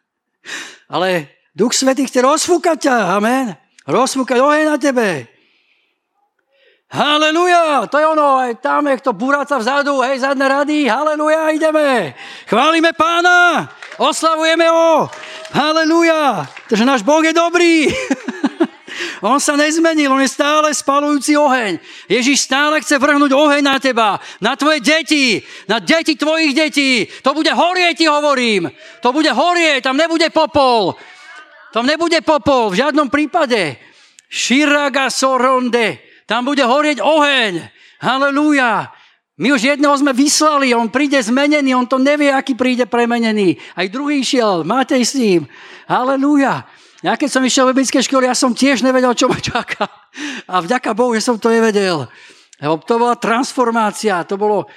Ale 0.94 1.30
Duch 1.54 1.76
Svetý 1.76 2.08
chce 2.08 2.24
rozfúkať 2.24 2.88
ťa, 2.88 2.96
amen. 3.20 3.54
Rozfúkať 3.84 4.38
oheň 4.40 4.64
na 4.74 4.76
tebe. 4.80 5.28
Haleluja, 6.90 7.86
to 7.86 8.02
je 8.02 8.06
ono, 8.06 8.42
aj 8.42 8.58
tam 8.58 8.82
je 8.90 8.98
to 8.98 9.14
buráca 9.14 9.62
vzadu, 9.62 10.02
hej, 10.02 10.26
zadné 10.26 10.50
rady, 10.50 10.90
haleluja, 10.90 11.54
ideme. 11.54 12.18
Chválime 12.50 12.90
pána, 12.98 13.70
oslavujeme 13.94 14.66
ho, 14.66 15.06
haleluja, 15.54 16.50
takže 16.66 16.82
náš 16.82 17.06
Boh 17.06 17.22
je 17.22 17.30
dobrý. 17.30 17.86
On 19.20 19.36
sa 19.36 19.52
nezmenil, 19.52 20.08
on 20.08 20.24
je 20.24 20.32
stále 20.32 20.72
spalujúci 20.72 21.36
oheň. 21.36 21.76
Ježiš 22.08 22.48
stále 22.48 22.80
chce 22.80 22.96
vrhnúť 22.96 23.36
oheň 23.36 23.60
na 23.60 23.76
teba, 23.76 24.16
na 24.40 24.56
tvoje 24.56 24.80
deti, 24.80 25.44
na 25.68 25.76
deti 25.76 26.16
tvojich 26.16 26.56
detí. 26.56 27.04
To 27.20 27.36
bude 27.36 27.52
horieť, 27.52 28.00
ti 28.00 28.06
hovorím. 28.08 28.72
To 29.04 29.12
bude 29.12 29.28
horieť, 29.28 29.84
tam 29.84 30.00
nebude 30.00 30.32
popol. 30.32 30.96
Tam 31.70 31.84
nebude 31.84 32.24
popol, 32.24 32.72
v 32.72 32.80
žiadnom 32.80 33.12
prípade. 33.12 33.76
Širaga 34.32 35.12
soronde. 35.12 36.00
Tam 36.24 36.48
bude 36.48 36.64
horieť 36.64 37.04
oheň. 37.04 37.60
Halelúja. 38.00 38.88
My 39.40 39.56
už 39.56 39.72
jedného 39.72 39.96
sme 39.96 40.12
vyslali, 40.12 40.72
on 40.76 40.92
príde 40.92 41.16
zmenený, 41.16 41.72
on 41.72 41.88
to 41.88 41.96
nevie, 41.96 42.28
aký 42.28 42.52
príde 42.56 42.84
premenený. 42.84 43.56
Aj 43.72 43.88
druhý 43.88 44.20
šiel, 44.20 44.68
máte 44.68 44.96
s 45.00 45.16
ním. 45.16 45.48
Halelúja. 45.88 46.68
Ja 47.00 47.16
keď 47.16 47.28
som 47.32 47.40
išiel 47.40 47.64
v 47.64 47.80
biblickej 47.80 48.04
škole, 48.04 48.28
ja 48.28 48.36
som 48.36 48.52
tiež 48.52 48.84
nevedel, 48.84 49.16
čo 49.16 49.24
ma 49.24 49.40
čaká. 49.40 49.88
A 50.44 50.60
vďaka 50.60 50.92
Bohu, 50.92 51.16
že 51.16 51.24
som 51.24 51.40
to 51.40 51.48
nevedel. 51.48 52.04
Lebo 52.60 52.76
to 52.84 53.00
bola 53.00 53.16
transformácia, 53.16 54.20
to 54.28 54.36
bolo, 54.36 54.68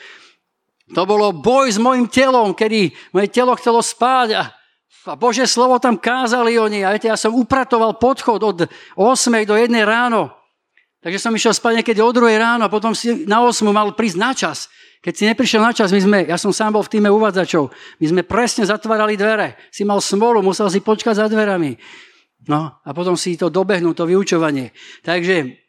to 0.87 1.03
bolo 1.03 1.35
boj 1.35 1.67
s 1.67 1.75
mojim 1.75 2.07
telom, 2.07 2.55
kedy 2.55 2.95
moje 3.11 3.27
telo 3.27 3.51
chcelo 3.59 3.83
spáť 3.83 4.39
a, 4.39 4.43
a 5.11 5.13
Bože 5.19 5.43
slovo 5.43 5.75
tam 5.83 5.99
kázali 5.99 6.55
oni. 6.55 6.87
A 6.87 6.95
viete, 6.95 7.11
ja 7.11 7.19
som 7.19 7.35
upratoval 7.35 7.99
podchod 7.99 8.39
od 8.39 8.57
8 8.95 9.43
do 9.43 9.59
1 9.59 9.67
ráno. 9.83 10.31
Takže 11.03 11.19
som 11.19 11.35
išiel 11.35 11.51
spať 11.51 11.83
niekedy 11.83 11.99
o 11.99 12.07
2 12.07 12.23
ráno 12.39 12.63
a 12.63 12.71
potom 12.71 12.95
si 12.95 13.27
na 13.27 13.43
8 13.43 13.67
mal 13.67 13.91
prísť 13.91 14.17
na 14.17 14.31
čas. 14.31 14.71
Keď 15.03 15.13
si 15.19 15.27
neprišiel 15.27 15.59
na 15.59 15.75
čas, 15.75 15.91
my 15.91 15.99
sme, 15.99 16.19
ja 16.23 16.39
som 16.39 16.55
sám 16.55 16.79
bol 16.79 16.87
v 16.87 16.95
týme 16.95 17.11
uvádzačov, 17.11 17.67
my 17.99 18.05
sme 18.07 18.21
presne 18.23 18.63
zatvárali 18.63 19.19
dvere. 19.19 19.59
Si 19.67 19.83
mal 19.83 19.99
smolu, 19.99 20.39
musel 20.39 20.71
si 20.71 20.79
počkať 20.79 21.19
za 21.19 21.27
dverami. 21.27 21.75
No 22.49 22.83
a 22.83 22.89
potom 22.91 23.15
si 23.15 23.39
to 23.39 23.47
dobehnú, 23.47 23.95
to 23.95 24.03
vyučovanie. 24.03 24.75
Takže 25.05 25.63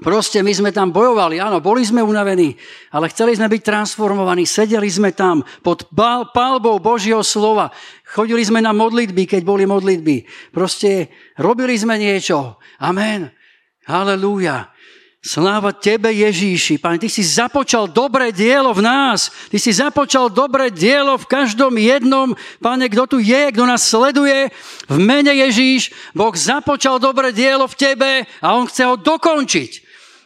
Proste 0.00 0.40
my 0.40 0.48
sme 0.56 0.70
tam 0.72 0.88
bojovali, 0.88 1.36
áno, 1.36 1.60
boli 1.60 1.84
sme 1.84 2.00
unavení, 2.00 2.56
ale 2.96 3.12
chceli 3.12 3.36
sme 3.36 3.52
byť 3.52 3.60
transformovaní, 3.60 4.48
sedeli 4.48 4.88
sme 4.88 5.12
tam 5.12 5.44
pod 5.60 5.84
palbou 6.32 6.80
Božieho 6.80 7.20
slova, 7.20 7.68
chodili 8.08 8.40
sme 8.40 8.64
na 8.64 8.72
modlitby, 8.72 9.28
keď 9.28 9.44
boli 9.44 9.68
modlitby. 9.68 10.24
Proste 10.48 11.12
robili 11.36 11.76
sme 11.76 12.00
niečo. 12.00 12.56
Amen. 12.80 13.28
Halelúja. 13.84 14.72
Sláva 15.22 15.70
Tebe, 15.70 16.10
Ježíši. 16.10 16.82
Pane, 16.82 16.98
Ty 16.98 17.06
si 17.06 17.22
započal 17.22 17.86
dobré 17.86 18.34
dielo 18.34 18.74
v 18.74 18.82
nás. 18.82 19.30
Ty 19.54 19.58
si 19.62 19.70
započal 19.70 20.26
dobré 20.34 20.66
dielo 20.74 21.14
v 21.14 21.30
každom 21.30 21.78
jednom. 21.78 22.34
Pane, 22.58 22.90
kto 22.90 23.06
tu 23.06 23.18
je, 23.22 23.54
kto 23.54 23.62
nás 23.62 23.86
sleduje, 23.86 24.50
v 24.90 24.98
mene 24.98 25.30
Ježíš, 25.30 25.94
Boh 26.10 26.34
započal 26.34 26.98
dobré 26.98 27.30
dielo 27.30 27.70
v 27.70 27.78
Tebe 27.78 28.10
a 28.42 28.58
On 28.58 28.66
chce 28.66 28.82
ho 28.82 28.98
dokončiť. 28.98 29.70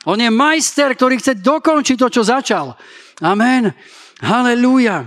On 0.09 0.17
je 0.17 0.33
majster, 0.33 0.97
ktorý 0.97 1.21
chce 1.21 1.45
dokončiť 1.45 1.97
to, 2.01 2.09
čo 2.09 2.23
začal. 2.25 2.73
Amen. 3.21 3.77
Halelúja. 4.25 5.05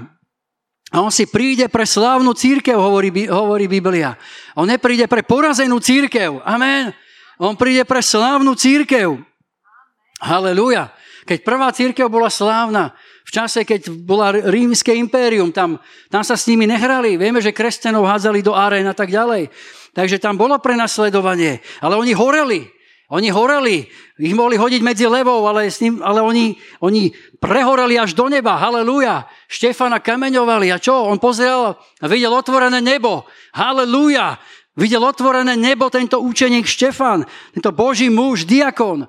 A 0.94 1.02
on 1.02 1.10
si 1.10 1.26
príde 1.26 1.66
pre 1.66 1.90
slávnu 1.90 2.38
církev, 2.38 2.78
hovorí, 2.78 3.10
hovorí 3.26 3.66
Biblia. 3.66 4.14
On 4.54 4.70
nepríde 4.70 5.10
pre 5.10 5.26
porazenú 5.26 5.82
církev. 5.82 6.46
Amen. 6.46 6.94
On 7.42 7.58
príde 7.58 7.90
pre 7.90 8.06
slávnu 8.06 8.54
církev. 8.54 9.29
Halelúja. 10.20 10.92
Keď 11.24 11.40
prvá 11.46 11.72
církev 11.72 12.12
bola 12.12 12.28
slávna, 12.28 12.96
v 13.30 13.32
čase, 13.32 13.62
keď 13.62 13.94
bola 13.94 14.34
rímske 14.34 14.90
impérium, 14.90 15.54
tam, 15.54 15.78
tam 16.10 16.26
sa 16.26 16.34
s 16.34 16.50
nimi 16.50 16.66
nehrali. 16.66 17.14
Vieme, 17.14 17.38
že 17.38 17.54
kresťanov 17.54 18.10
hádzali 18.10 18.42
do 18.42 18.58
arén 18.58 18.90
a 18.90 18.98
tak 18.98 19.14
ďalej. 19.14 19.54
Takže 19.94 20.18
tam 20.18 20.34
bolo 20.34 20.58
prenasledovanie. 20.58 21.62
Ale 21.86 21.94
oni 21.94 22.18
horeli. 22.18 22.66
Oni 23.14 23.30
horeli. 23.30 23.86
Ich 24.18 24.34
mohli 24.34 24.58
hodiť 24.58 24.82
medzi 24.82 25.06
levou, 25.06 25.46
ale, 25.46 25.70
s 25.70 25.78
ním, 25.82 26.02
ale 26.02 26.26
oni, 26.26 26.58
oni 26.82 27.14
prehoreli 27.38 28.02
až 28.02 28.18
do 28.18 28.30
neba. 28.34 28.58
Halelúja. 28.58 29.30
Štefana 29.46 30.02
kameňovali. 30.02 30.74
A 30.74 30.82
čo? 30.82 30.98
On 30.98 31.22
pozrel 31.22 31.78
a 31.78 32.06
videl 32.10 32.34
otvorené 32.34 32.82
nebo. 32.82 33.30
Halelúja. 33.54 34.42
Videl 34.74 35.06
otvorené 35.06 35.54
nebo 35.54 35.94
tento 35.94 36.24
učeník 36.24 36.64
Štefan, 36.64 37.28
tento 37.52 37.70
boží 37.76 38.08
muž, 38.08 38.48
diakon. 38.48 39.06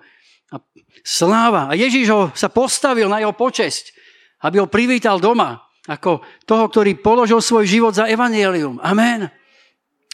Sláva. 1.00 1.70
A 1.70 1.76
Ježíš 1.76 2.08
ho 2.12 2.22
sa 2.36 2.52
postavil 2.52 3.08
na 3.08 3.20
jeho 3.20 3.32
počesť, 3.32 3.96
aby 4.44 4.60
ho 4.60 4.68
privítal 4.68 5.16
doma, 5.20 5.60
ako 5.88 6.20
toho, 6.44 6.64
ktorý 6.68 7.00
položil 7.00 7.40
svoj 7.40 7.64
život 7.66 7.92
za 7.96 8.06
evanielium. 8.06 8.78
Amen. 8.84 9.28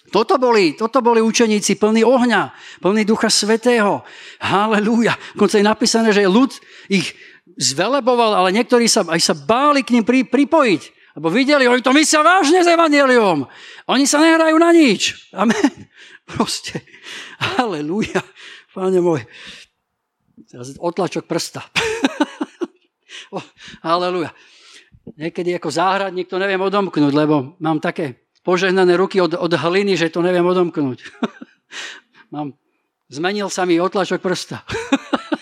Toto 0.06 0.38
boli, 0.38 0.78
toto 0.78 1.02
boli 1.02 1.18
učeníci 1.18 1.82
plní 1.82 2.06
ohňa, 2.06 2.54
plní 2.78 3.02
Ducha 3.02 3.26
Svetého. 3.26 4.06
Halelúja. 4.38 5.18
Konce 5.34 5.58
je 5.58 5.66
napísané, 5.66 6.14
že 6.14 6.30
ľud 6.30 6.54
ich 6.86 7.10
zveleboval, 7.58 8.38
ale 8.38 8.54
niektorí 8.54 8.86
sa 8.86 9.02
aj 9.02 9.20
sa 9.20 9.34
báli 9.34 9.82
k 9.82 9.98
ním 9.98 10.04
pri, 10.06 10.22
pripojiť. 10.22 10.82
Lebo 11.16 11.32
videli, 11.32 11.64
oni 11.64 11.80
to 11.80 11.96
myslia 11.96 12.20
vážne 12.20 12.60
s 12.60 12.68
evanieliom. 12.68 13.48
Oni 13.88 14.04
sa 14.04 14.20
nehrajú 14.20 14.56
na 14.60 14.70
nič. 14.70 15.32
Amen. 15.32 15.88
Proste. 16.28 16.84
Halelúja. 17.40 18.20
Páne 18.76 19.00
môj. 19.00 19.24
Teraz 20.44 20.76
otlačok 20.76 21.24
prsta. 21.24 21.64
halelúja. 23.86 24.30
Niekedy 25.16 25.56
ako 25.56 25.70
záhradník 25.70 26.26
to 26.26 26.36
neviem 26.36 26.60
odomknúť, 26.60 27.14
lebo 27.14 27.56
mám 27.62 27.78
také 27.78 28.26
požehnané 28.42 28.98
ruky 28.98 29.22
od, 29.22 29.38
od 29.38 29.52
hliny, 29.54 29.94
že 29.94 30.10
to 30.10 30.20
neviem 30.20 30.44
odomknúť. 30.44 30.98
mám, 32.34 32.52
zmenil 33.08 33.48
sa 33.48 33.64
mi 33.64 33.78
otlačok 33.78 34.18
prsta. 34.20 34.66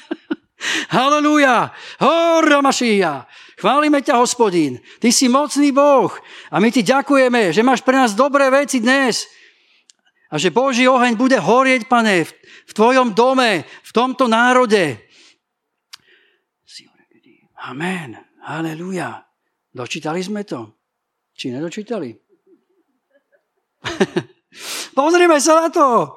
Halelúja! 0.94 1.74
Hora 1.98 2.60
Mašíja! 2.62 3.26
Chválime 3.54 4.04
ťa, 4.04 4.20
hospodín. 4.20 4.82
Ty 5.00 5.08
si 5.14 5.30
mocný 5.30 5.72
Boh. 5.72 6.12
A 6.52 6.60
my 6.60 6.68
ti 6.68 6.84
ďakujeme, 6.84 7.54
že 7.54 7.64
máš 7.64 7.80
pre 7.80 7.96
nás 7.96 8.12
dobré 8.12 8.50
veci 8.52 8.82
dnes. 8.82 9.24
A 10.32 10.40
že 10.40 10.54
Boží 10.54 10.88
oheň 10.88 11.18
bude 11.18 11.36
horieť, 11.36 11.88
pane, 11.88 12.24
v, 12.24 12.30
v 12.68 12.72
tvojom 12.72 13.12
dome, 13.12 13.64
v 13.64 13.90
tomto 13.92 14.28
národe. 14.28 15.04
Amen. 17.64 18.20
Halelúja. 18.44 19.24
Dočítali 19.72 20.20
sme 20.20 20.44
to? 20.44 20.76
Či 21.32 21.48
nedočítali? 21.48 22.12
Pozrime 24.98 25.40
sa 25.40 25.64
na 25.64 25.68
to. 25.72 26.14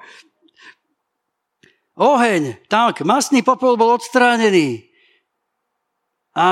Oheň, 1.97 2.67
tak, 2.69 3.01
masný 3.01 3.41
popol 3.41 3.79
bol 3.79 3.95
odstránený. 3.97 4.91
A 6.37 6.47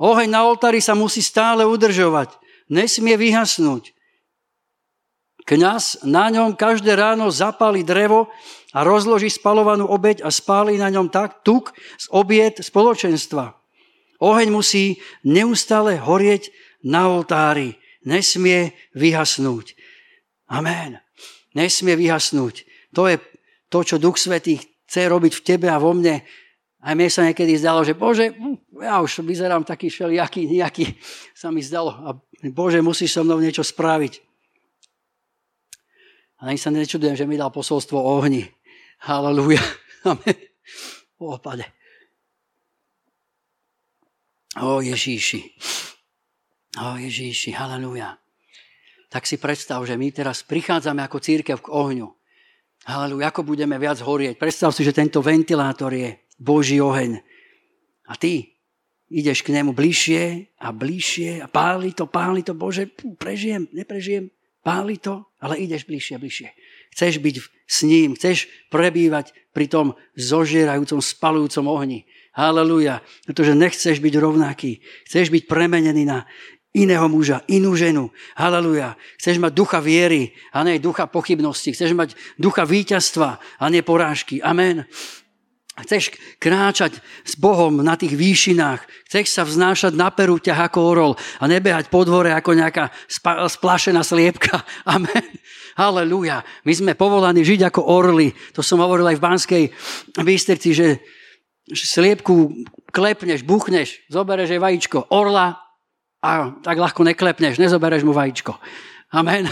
oheň 0.00 0.28
na 0.32 0.48
oltári 0.48 0.80
sa 0.80 0.96
musí 0.96 1.20
stále 1.20 1.66
udržovať. 1.66 2.38
Nesmie 2.72 3.18
vyhasnúť. 3.20 3.92
Kňaz 5.48 6.04
na 6.04 6.28
ňom 6.28 6.52
každé 6.52 6.92
ráno 6.92 7.32
zapáli 7.32 7.80
drevo 7.80 8.28
a 8.76 8.84
rozloží 8.84 9.32
spalovanú 9.32 9.88
obeď 9.88 10.20
a 10.20 10.28
spáli 10.28 10.76
na 10.76 10.92
ňom 10.92 11.08
tak 11.08 11.40
tuk 11.40 11.72
z 11.96 12.04
obiet 12.12 12.60
spoločenstva. 12.60 13.56
Oheň 14.20 14.52
musí 14.52 15.00
neustále 15.24 15.96
horieť 15.96 16.52
na 16.84 17.08
oltári. 17.08 17.80
Nesmie 18.04 18.76
vyhasnúť. 18.92 19.72
Amen. 20.52 21.00
Nesmie 21.56 21.96
vyhasnúť. 21.96 22.68
To 22.92 23.08
je 23.08 23.16
to, 23.72 23.80
čo 23.88 23.96
Duch 23.96 24.20
Svetý 24.20 24.60
chce 24.60 25.08
robiť 25.08 25.32
v 25.32 25.44
tebe 25.48 25.72
a 25.72 25.80
vo 25.80 25.96
mne. 25.96 26.28
Aj 26.84 26.92
mne 26.92 27.08
sa 27.08 27.24
niekedy 27.24 27.56
zdalo, 27.56 27.88
že 27.88 27.96
Bože, 27.96 28.36
ja 28.84 29.00
už 29.00 29.24
vyzerám 29.24 29.64
taký 29.64 29.88
všelijaký, 29.88 30.44
nejaký, 30.44 30.92
sa 31.32 31.48
mi 31.48 31.64
zdalo. 31.64 31.96
A 32.04 32.12
Bože, 32.52 32.84
musíš 32.84 33.16
so 33.16 33.24
mnou 33.24 33.40
niečo 33.40 33.64
spraviť. 33.64 34.27
A 36.38 36.54
ani 36.54 36.58
sa 36.58 36.70
nečudujem, 36.70 37.18
že 37.18 37.26
mi 37.26 37.34
dal 37.34 37.50
posolstvo 37.50 37.98
o 37.98 38.22
ohni. 38.22 38.46
Halelúja. 39.06 39.62
O 41.18 41.34
opade. 41.34 41.66
O 44.62 44.78
Ježíši. 44.78 45.58
O 46.78 46.94
Ježíši. 46.94 47.50
Halelúja. 47.50 48.14
Tak 49.10 49.26
si 49.26 49.34
predstav, 49.34 49.82
že 49.82 49.98
my 49.98 50.14
teraz 50.14 50.46
prichádzame 50.46 51.02
ako 51.02 51.18
církev 51.18 51.58
k 51.58 51.74
ohňu. 51.74 52.06
Haleluja, 52.86 53.34
ako 53.34 53.42
budeme 53.42 53.74
viac 53.82 53.98
horieť. 53.98 54.38
Predstav 54.38 54.70
si, 54.70 54.86
že 54.86 54.94
tento 54.94 55.18
ventilátor 55.18 55.90
je 55.90 56.22
Boží 56.38 56.78
oheň. 56.78 57.18
A 58.06 58.14
ty 58.14 58.54
ideš 59.10 59.42
k 59.42 59.58
nemu 59.58 59.74
bližšie 59.74 60.54
a 60.62 60.70
bližšie 60.70 61.42
a 61.42 61.46
páli 61.50 61.96
to, 61.96 62.06
páli 62.06 62.46
to. 62.46 62.54
Bože, 62.54 62.86
prežijem, 63.18 63.66
neprežijem, 63.74 64.30
páli 64.68 65.00
to, 65.00 65.24
ale 65.40 65.56
ideš 65.56 65.88
bližšie 65.88 66.20
a 66.20 66.20
bližšie. 66.20 66.48
Chceš 66.92 67.24
byť 67.24 67.36
s 67.64 67.78
ním, 67.88 68.12
chceš 68.20 68.52
prebývať 68.68 69.32
pri 69.56 69.64
tom 69.64 69.96
zožierajúcom, 70.12 71.00
spalujúcom 71.00 71.64
ohni. 71.72 72.04
Haleluja. 72.36 73.00
Pretože 73.24 73.56
nechceš 73.56 73.96
byť 74.04 74.14
rovnaký. 74.20 74.84
Chceš 75.08 75.32
byť 75.32 75.48
premenený 75.48 76.04
na 76.04 76.28
iného 76.76 77.08
muža, 77.08 77.40
inú 77.48 77.72
ženu. 77.80 78.12
Haleluja. 78.36 79.00
Chceš 79.16 79.40
mať 79.40 79.56
ducha 79.56 79.80
viery 79.80 80.36
a 80.52 80.60
nie 80.68 80.76
ducha 80.76 81.08
pochybnosti. 81.08 81.72
Chceš 81.72 81.96
mať 81.96 82.12
ducha 82.36 82.68
víťazstva 82.68 83.40
a 83.40 83.64
nie 83.72 83.80
porážky. 83.80 84.44
Amen. 84.44 84.84
Chceš 85.84 86.16
kráčať 86.42 86.98
s 87.22 87.38
Bohom 87.38 87.82
na 87.82 87.94
tých 87.94 88.18
výšinách. 88.18 88.82
Chceš 89.06 89.26
sa 89.30 89.42
vznášať 89.46 89.94
na 89.94 90.10
perúťach 90.10 90.58
ako 90.70 90.78
orol 90.82 91.12
a 91.38 91.44
nebehať 91.46 91.86
po 91.92 92.02
dvore 92.02 92.34
ako 92.34 92.58
nejaká 92.58 92.90
splašená 93.46 94.02
sliepka. 94.02 94.66
Amen. 94.94 95.26
Halelúja. 95.78 96.42
My 96.66 96.72
sme 96.74 96.92
povolaní 96.98 97.46
žiť 97.46 97.70
ako 97.70 97.80
orly. 97.86 98.34
To 98.58 98.66
som 98.66 98.82
hovoril 98.82 99.06
aj 99.06 99.16
v 99.22 99.24
Banskej 99.24 99.64
Bystrici, 100.18 100.74
že 100.74 100.98
sliepku 101.70 102.66
klepneš, 102.90 103.46
buchneš, 103.46 104.02
zoberieš 104.10 104.56
jej 104.56 104.62
vajíčko. 104.62 105.14
Orla 105.14 105.54
a 106.18 106.30
tak 106.66 106.82
ľahko 106.82 107.06
neklepneš, 107.06 107.62
nezobereš 107.62 108.02
mu 108.02 108.10
vajíčko. 108.10 108.58
Amen. 109.14 109.46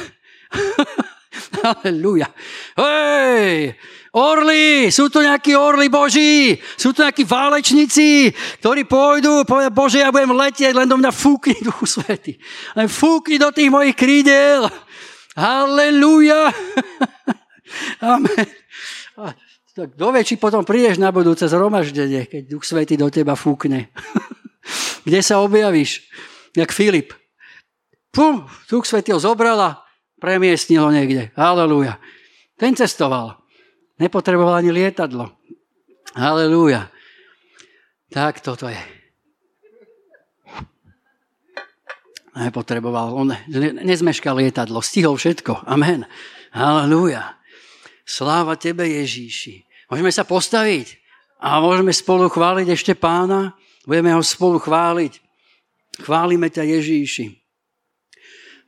Halleluja. 1.62 2.26
Hej, 2.74 3.78
orly, 4.14 4.92
sú 4.94 5.10
tu 5.10 5.24
nejakí 5.24 5.56
orly 5.58 5.90
boží, 5.90 6.60
sú 6.78 6.94
tu 6.94 7.02
nejakí 7.02 7.26
válečníci, 7.26 8.30
ktorí 8.62 8.86
pôjdu, 8.86 9.42
povedia, 9.42 9.72
Bože, 9.72 9.98
ja 10.02 10.14
budem 10.14 10.34
letieť, 10.34 10.72
len 10.74 10.86
do 10.86 11.00
mňa 11.00 11.10
fúkni 11.10 11.58
duchu 11.66 11.86
svety. 11.88 12.38
Len 12.78 12.86
fúkni 12.86 13.40
do 13.40 13.50
tých 13.50 13.70
mojich 13.72 13.96
krídel. 13.96 14.70
Halleluja. 15.34 16.52
Amen. 18.14 18.46
Tak 19.76 19.92
kto 19.92 20.08
vie, 20.08 20.24
potom 20.40 20.64
prídeš 20.64 20.96
na 20.96 21.12
budúce 21.12 21.44
zhromaždenie, 21.44 22.24
keď 22.24 22.42
duch 22.48 22.64
svety 22.64 22.96
do 22.96 23.12
teba 23.12 23.36
fúkne. 23.36 23.92
Kde 25.06 25.20
sa 25.20 25.44
objavíš? 25.44 26.08
jak 26.56 26.72
Filip. 26.72 27.12
Pum, 28.10 28.48
Duch 28.70 28.88
Svetý 28.88 29.12
ho 29.12 29.20
zobral 29.20 29.60
a 29.60 29.84
premiestnil 30.16 30.88
ho 30.88 30.90
niekde. 30.90 31.28
Halelúja. 31.36 32.00
Ten 32.56 32.72
cestoval. 32.72 33.36
Nepotreboval 33.96 34.60
ani 34.60 34.70
lietadlo. 34.72 35.32
Halelúja. 36.12 36.92
Tak 38.12 38.44
toto 38.44 38.68
je. 38.68 38.80
Nepotreboval. 42.36 43.16
On 43.16 43.32
nezmeškal 43.80 44.36
lietadlo. 44.36 44.84
Stihol 44.84 45.16
všetko. 45.16 45.64
Amen. 45.64 46.04
Halelúja. 46.52 47.40
Sláva 48.04 48.60
Tebe, 48.60 48.84
Ježíši. 48.84 49.64
Môžeme 49.88 50.12
sa 50.12 50.28
postaviť 50.28 51.00
a 51.40 51.58
môžeme 51.64 51.90
spolu 51.90 52.28
chváliť 52.28 52.68
ešte 52.70 52.92
pána. 52.92 53.56
Budeme 53.88 54.12
ho 54.12 54.20
spolu 54.20 54.60
chváliť. 54.60 55.18
Chválime 56.04 56.52
ťa 56.52 56.68
Ježíši. 56.76 57.32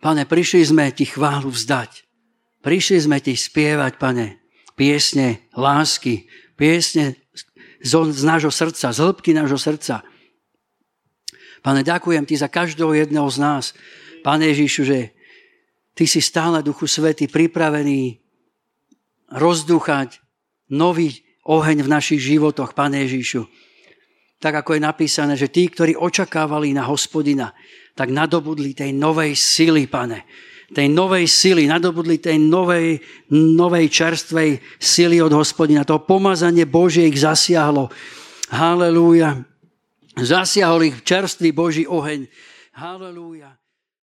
Pane, 0.01 0.25
prišli 0.25 0.63
sme 0.65 0.89
ti 0.95 1.05
chválu 1.05 1.53
vzdať. 1.53 2.07
Prišli 2.63 2.99
sme 3.05 3.19
ti 3.21 3.37
spievať, 3.37 3.99
pane, 3.99 4.39
piesne 4.79 5.43
lásky, 5.59 6.31
piesne 6.55 7.19
z, 7.83 8.23
nášho 8.23 8.55
srdca, 8.55 8.95
z 8.95 8.99
hĺbky 9.03 9.35
nášho 9.35 9.59
srdca. 9.59 10.07
Pane, 11.61 11.83
ďakujem 11.83 12.23
ti 12.23 12.39
za 12.39 12.47
každého 12.47 12.95
jedného 12.95 13.27
z 13.27 13.39
nás. 13.43 13.65
Pane 14.23 14.47
Ježíšu, 14.55 14.83
že 14.87 15.11
ty 15.99 16.07
si 16.07 16.23
stále, 16.23 16.63
Duchu 16.63 16.87
Svety, 16.87 17.27
pripravený 17.27 18.23
rozduchať 19.35 20.23
nový 20.71 21.27
oheň 21.43 21.83
v 21.83 21.89
našich 21.91 22.23
životoch, 22.23 22.79
Pane 22.79 23.03
Ježíšu 23.03 23.43
tak 24.39 24.55
ako 24.63 24.79
je 24.79 24.87
napísané, 24.87 25.35
že 25.35 25.51
tí, 25.51 25.67
ktorí 25.67 25.99
očakávali 25.99 26.71
na 26.71 26.87
hospodina, 26.87 27.51
tak 27.99 28.15
nadobudli 28.15 28.71
tej 28.71 28.95
novej 28.95 29.35
sily, 29.35 29.91
pane. 29.91 30.23
Tej 30.69 30.93
novej 30.93 31.25
sily, 31.25 31.65
nadobudli 31.65 32.21
tej 32.21 32.37
novej, 32.37 33.01
novej 33.33 33.89
čerstvej 33.89 34.61
sily 34.77 35.17
od 35.25 35.33
hospodina. 35.33 35.81
To 35.89 36.05
pomazanie 36.05 36.69
Božie 36.69 37.09
ich 37.09 37.17
zasiahlo. 37.25 37.89
Halelúja. 38.53 39.45
Zasiahol 40.19 40.93
ich 40.93 40.97
čerstvý 41.07 41.57
Boží 41.57 41.89
oheň. 41.89 42.29
Halelúja. 42.77 43.57